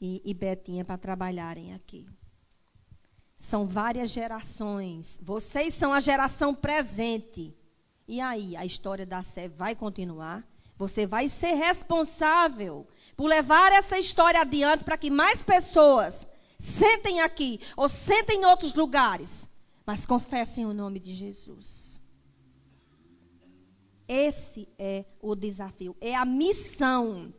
e, 0.00 0.22
e 0.24 0.32
Betinha 0.32 0.86
para 0.86 0.96
trabalharem 0.96 1.74
aqui. 1.74 2.06
São 3.40 3.66
várias 3.66 4.10
gerações. 4.10 5.18
Vocês 5.20 5.74
são 5.74 5.92
a 5.92 5.98
geração 5.98 6.54
presente. 6.54 7.52
E 8.06 8.20
aí, 8.20 8.56
a 8.56 8.64
história 8.64 9.04
da 9.04 9.24
Sé 9.24 9.48
vai 9.48 9.74
continuar? 9.74 10.48
Você 10.78 11.08
vai 11.08 11.28
ser 11.28 11.54
responsável 11.54 12.86
por 13.16 13.26
levar 13.26 13.72
essa 13.72 13.98
história 13.98 14.40
adiante 14.40 14.84
para 14.84 14.96
que 14.96 15.10
mais 15.10 15.42
pessoas 15.42 16.28
sentem 16.56 17.20
aqui 17.20 17.58
ou 17.76 17.88
sentem 17.88 18.42
em 18.42 18.44
outros 18.44 18.74
lugares 18.74 19.50
mas 19.90 20.06
confessem 20.06 20.64
o 20.66 20.72
nome 20.72 21.00
de 21.00 21.12
Jesus. 21.12 22.00
Esse 24.06 24.68
é 24.78 25.04
o 25.20 25.34
desafio, 25.34 25.96
é 26.00 26.14
a 26.14 26.24
missão. 26.24 27.34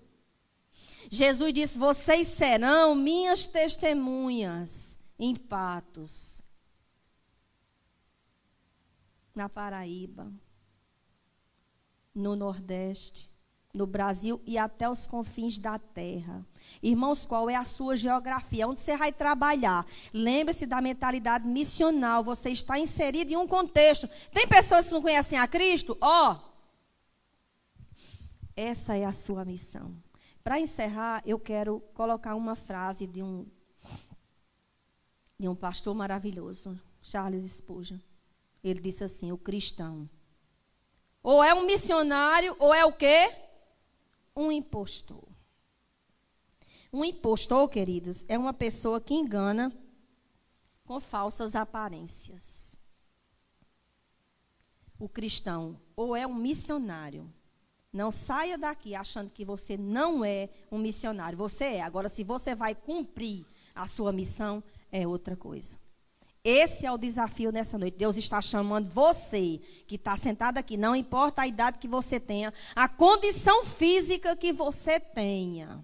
Jesus 1.09 1.53
disse: 1.53 1.79
Vocês 1.79 2.27
serão 2.27 2.93
minhas 2.93 3.45
testemunhas 3.45 4.99
em 5.21 5.35
Patos, 5.35 6.41
na 9.35 9.47
Paraíba, 9.47 10.33
no 12.13 12.35
Nordeste, 12.35 13.29
no 13.71 13.85
Brasil 13.85 14.41
e 14.47 14.57
até 14.57 14.89
os 14.89 15.05
confins 15.05 15.59
da 15.59 15.77
terra. 15.77 16.43
Irmãos, 16.81 17.23
qual 17.23 17.51
é 17.51 17.55
a 17.55 17.63
sua 17.63 17.95
geografia? 17.95 18.67
Onde 18.67 18.81
você 18.81 18.97
vai 18.97 19.13
trabalhar? 19.13 19.85
Lembre-se 20.11 20.65
da 20.65 20.81
mentalidade 20.81 21.47
missional. 21.47 22.23
Você 22.23 22.49
está 22.49 22.79
inserido 22.79 23.31
em 23.31 23.37
um 23.37 23.47
contexto. 23.47 24.09
Tem 24.33 24.47
pessoas 24.47 24.87
que 24.87 24.93
não 24.93 25.03
conhecem 25.03 25.37
a 25.37 25.47
Cristo? 25.47 25.95
Ó, 26.01 26.33
oh, 26.33 26.39
essa 28.55 28.97
é 28.97 29.05
a 29.05 29.11
sua 29.11 29.45
missão. 29.45 29.95
Para 30.43 30.59
encerrar, 30.59 31.21
eu 31.27 31.37
quero 31.37 31.79
colocar 31.93 32.33
uma 32.33 32.55
frase 32.55 33.05
de 33.05 33.21
um 33.21 33.45
de 35.41 35.49
um 35.49 35.55
pastor 35.55 35.95
maravilhoso, 35.95 36.79
Charles 37.01 37.51
Spurgeon. 37.51 37.97
Ele 38.63 38.79
disse 38.79 39.03
assim: 39.03 39.31
o 39.31 39.37
cristão 39.39 40.07
ou 41.23 41.43
é 41.43 41.51
um 41.51 41.65
missionário 41.65 42.55
ou 42.59 42.71
é 42.71 42.85
o 42.85 42.93
quê? 42.93 43.33
Um 44.35 44.51
impostor. 44.51 45.27
Um 46.93 47.03
impostor, 47.03 47.67
queridos, 47.69 48.23
é 48.27 48.37
uma 48.37 48.53
pessoa 48.53 49.01
que 49.01 49.15
engana 49.15 49.75
com 50.85 50.99
falsas 50.99 51.55
aparências. 51.55 52.79
O 54.99 55.09
cristão 55.09 55.81
ou 55.95 56.15
é 56.15 56.27
um 56.27 56.35
missionário. 56.35 57.33
Não 57.91 58.11
saia 58.11 58.59
daqui 58.59 58.93
achando 58.93 59.31
que 59.31 59.43
você 59.43 59.75
não 59.75 60.23
é 60.23 60.49
um 60.71 60.77
missionário. 60.77 61.35
Você 61.35 61.65
é. 61.65 61.81
Agora, 61.81 62.09
se 62.09 62.23
você 62.23 62.53
vai 62.53 62.75
cumprir 62.75 63.43
a 63.73 63.87
sua 63.87 64.11
missão, 64.11 64.63
é 64.91 65.07
outra 65.07 65.35
coisa. 65.35 65.79
Esse 66.43 66.85
é 66.85 66.91
o 66.91 66.97
desafio 66.97 67.51
nessa 67.51 67.77
noite. 67.77 67.97
Deus 67.97 68.17
está 68.17 68.41
chamando 68.41 68.89
você, 68.89 69.61
que 69.85 69.95
está 69.95 70.17
sentado 70.17 70.57
aqui, 70.57 70.75
não 70.75 70.95
importa 70.95 71.43
a 71.43 71.47
idade 71.47 71.77
que 71.77 71.87
você 71.87 72.19
tenha, 72.19 72.51
a 72.75 72.87
condição 72.87 73.63
física 73.63 74.35
que 74.35 74.51
você 74.51 74.99
tenha. 74.99 75.83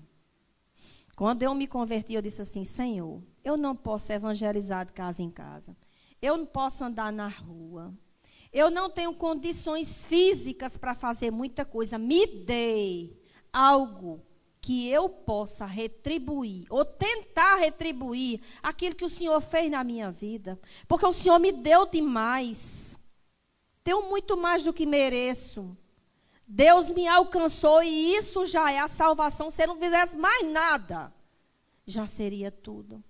Quando 1.15 1.43
eu 1.43 1.53
me 1.53 1.67
converti, 1.67 2.13
eu 2.13 2.21
disse 2.21 2.41
assim: 2.41 2.63
Senhor, 2.63 3.21
eu 3.43 3.55
não 3.55 3.75
posso 3.75 4.11
evangelizar 4.11 4.85
de 4.85 4.93
casa 4.93 5.21
em 5.21 5.29
casa. 5.29 5.77
Eu 6.21 6.37
não 6.37 6.45
posso 6.45 6.83
andar 6.83 7.11
na 7.11 7.27
rua. 7.27 7.93
Eu 8.51 8.71
não 8.71 8.89
tenho 8.89 9.13
condições 9.13 10.05
físicas 10.07 10.77
para 10.77 10.95
fazer 10.95 11.31
muita 11.31 11.63
coisa. 11.63 11.97
Me 11.99 12.25
dê 12.25 13.11
algo 13.53 14.25
que 14.67 14.89
eu 14.89 15.07
possa 15.07 15.65
retribuir, 15.65 16.65
ou 16.69 16.83
tentar 16.83 17.55
retribuir 17.55 18.41
aquilo 18.61 18.97
que 18.97 19.05
o 19.05 19.09
Senhor 19.09 19.39
fez 19.39 19.71
na 19.71 19.81
minha 19.81 20.11
vida. 20.11 20.59
Porque 20.89 21.05
o 21.05 21.13
Senhor 21.13 21.39
me 21.39 21.53
deu 21.53 21.85
demais. 21.85 22.99
Tenho 23.81 24.09
muito 24.09 24.35
mais 24.35 24.65
do 24.65 24.73
que 24.73 24.85
mereço. 24.85 25.73
Deus 26.45 26.91
me 26.91 27.07
alcançou 27.07 27.81
e 27.81 28.17
isso 28.17 28.45
já 28.45 28.69
é 28.69 28.79
a 28.79 28.89
salvação. 28.89 29.49
Se 29.49 29.63
eu 29.63 29.67
não 29.67 29.79
fizesse 29.79 30.17
mais 30.17 30.45
nada, 30.51 31.13
já 31.85 32.05
seria 32.05 32.51
tudo. 32.51 33.01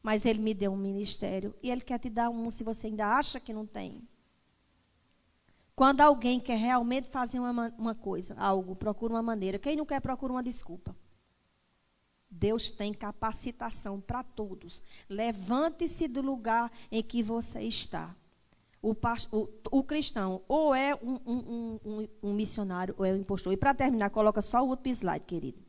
Mas 0.00 0.24
Ele 0.24 0.38
me 0.38 0.54
deu 0.54 0.70
um 0.70 0.76
ministério 0.76 1.52
e 1.60 1.68
Ele 1.68 1.80
quer 1.80 1.98
te 1.98 2.08
dar 2.08 2.30
um 2.30 2.48
se 2.48 2.62
você 2.62 2.86
ainda 2.86 3.08
acha 3.08 3.40
que 3.40 3.52
não 3.52 3.66
tem. 3.66 4.06
Quando 5.80 6.02
alguém 6.02 6.38
quer 6.38 6.58
realmente 6.58 7.08
fazer 7.08 7.40
uma, 7.40 7.72
uma 7.78 7.94
coisa, 7.94 8.34
algo, 8.36 8.76
procura 8.76 9.14
uma 9.14 9.22
maneira. 9.22 9.58
Quem 9.58 9.76
não 9.76 9.86
quer, 9.86 9.98
procura 9.98 10.34
uma 10.34 10.42
desculpa. 10.42 10.94
Deus 12.30 12.70
tem 12.70 12.92
capacitação 12.92 13.98
para 13.98 14.22
todos. 14.22 14.82
Levante-se 15.08 16.06
do 16.06 16.20
lugar 16.20 16.70
em 16.92 17.02
que 17.02 17.22
você 17.22 17.62
está. 17.62 18.14
O, 18.82 18.94
o, 19.32 19.48
o 19.70 19.82
cristão 19.82 20.42
ou 20.46 20.74
é 20.74 20.94
um, 20.96 21.18
um, 21.24 21.80
um, 21.82 22.08
um, 22.24 22.34
missionário 22.34 22.94
ou 22.98 23.04
é 23.06 23.14
um 23.14 23.16
impostor. 23.16 23.50
E 23.50 23.56
para 23.56 23.72
terminar, 23.72 24.10
coloca 24.10 24.42
só 24.42 24.62
o 24.62 24.68
último 24.68 24.92
slide, 24.92 25.24
querido. 25.24 25.62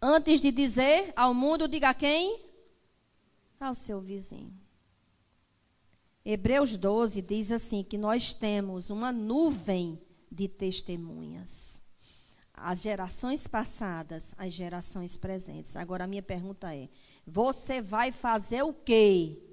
Antes 0.00 0.40
de 0.40 0.50
dizer 0.50 1.12
ao 1.14 1.34
mundo, 1.34 1.68
diga 1.68 1.90
a 1.90 1.94
quem? 1.94 2.40
Ao 3.60 3.74
seu 3.74 4.00
vizinho. 4.00 4.59
Hebreus 6.24 6.76
12 6.76 7.22
diz 7.22 7.50
assim: 7.50 7.82
que 7.82 7.98
nós 7.98 8.32
temos 8.32 8.90
uma 8.90 9.12
nuvem 9.12 10.00
de 10.30 10.48
testemunhas. 10.48 11.82
As 12.52 12.82
gerações 12.82 13.46
passadas, 13.46 14.34
as 14.36 14.52
gerações 14.52 15.16
presentes. 15.16 15.76
Agora 15.76 16.04
a 16.04 16.06
minha 16.06 16.22
pergunta 16.22 16.74
é: 16.74 16.88
você 17.26 17.80
vai 17.80 18.12
fazer 18.12 18.62
o 18.62 18.72
quê? 18.72 19.50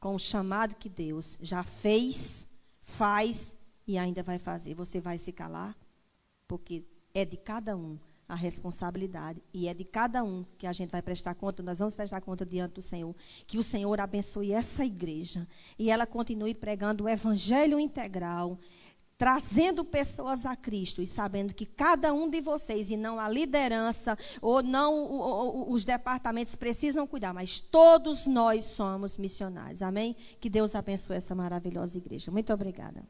com 0.00 0.14
o 0.14 0.18
chamado 0.18 0.74
que 0.76 0.88
Deus 0.88 1.38
já 1.42 1.62
fez, 1.62 2.48
faz 2.80 3.54
e 3.86 3.98
ainda 3.98 4.22
vai 4.22 4.38
fazer. 4.38 4.74
Você 4.74 4.98
vai 4.98 5.18
se 5.18 5.30
calar? 5.30 5.76
Porque 6.48 6.82
é 7.12 7.24
de 7.24 7.36
cada 7.36 7.76
um 7.76 7.98
a 8.30 8.34
responsabilidade 8.36 9.42
e 9.52 9.66
é 9.66 9.74
de 9.74 9.84
cada 9.84 10.22
um 10.22 10.44
que 10.56 10.66
a 10.66 10.72
gente 10.72 10.90
vai 10.90 11.02
prestar 11.02 11.34
conta, 11.34 11.62
nós 11.62 11.80
vamos 11.80 11.94
prestar 11.94 12.20
conta 12.20 12.46
diante 12.46 12.74
do 12.74 12.82
Senhor. 12.82 13.14
Que 13.46 13.58
o 13.58 13.62
Senhor 13.62 14.00
abençoe 14.00 14.52
essa 14.52 14.84
igreja 14.84 15.48
e 15.76 15.90
ela 15.90 16.06
continue 16.06 16.54
pregando 16.54 17.04
o 17.04 17.08
evangelho 17.08 17.78
integral 17.78 18.58
trazendo 19.18 19.84
pessoas 19.84 20.46
a 20.46 20.56
Cristo 20.56 21.02
e 21.02 21.06
sabendo 21.06 21.54
que 21.54 21.66
cada 21.66 22.10
um 22.10 22.30
de 22.30 22.40
vocês, 22.40 22.90
e 22.90 22.96
não 22.96 23.20
a 23.20 23.28
liderança, 23.28 24.16
ou 24.40 24.62
não 24.62 25.68
os 25.70 25.84
departamentos 25.84 26.56
precisam 26.56 27.06
cuidar, 27.06 27.34
mas 27.34 27.60
todos 27.60 28.24
nós 28.24 28.64
somos 28.64 29.18
missionários. 29.18 29.82
Amém? 29.82 30.16
Que 30.40 30.48
Deus 30.48 30.74
abençoe 30.74 31.16
essa 31.16 31.34
maravilhosa 31.34 31.98
igreja. 31.98 32.30
Muito 32.30 32.50
obrigada. 32.50 33.04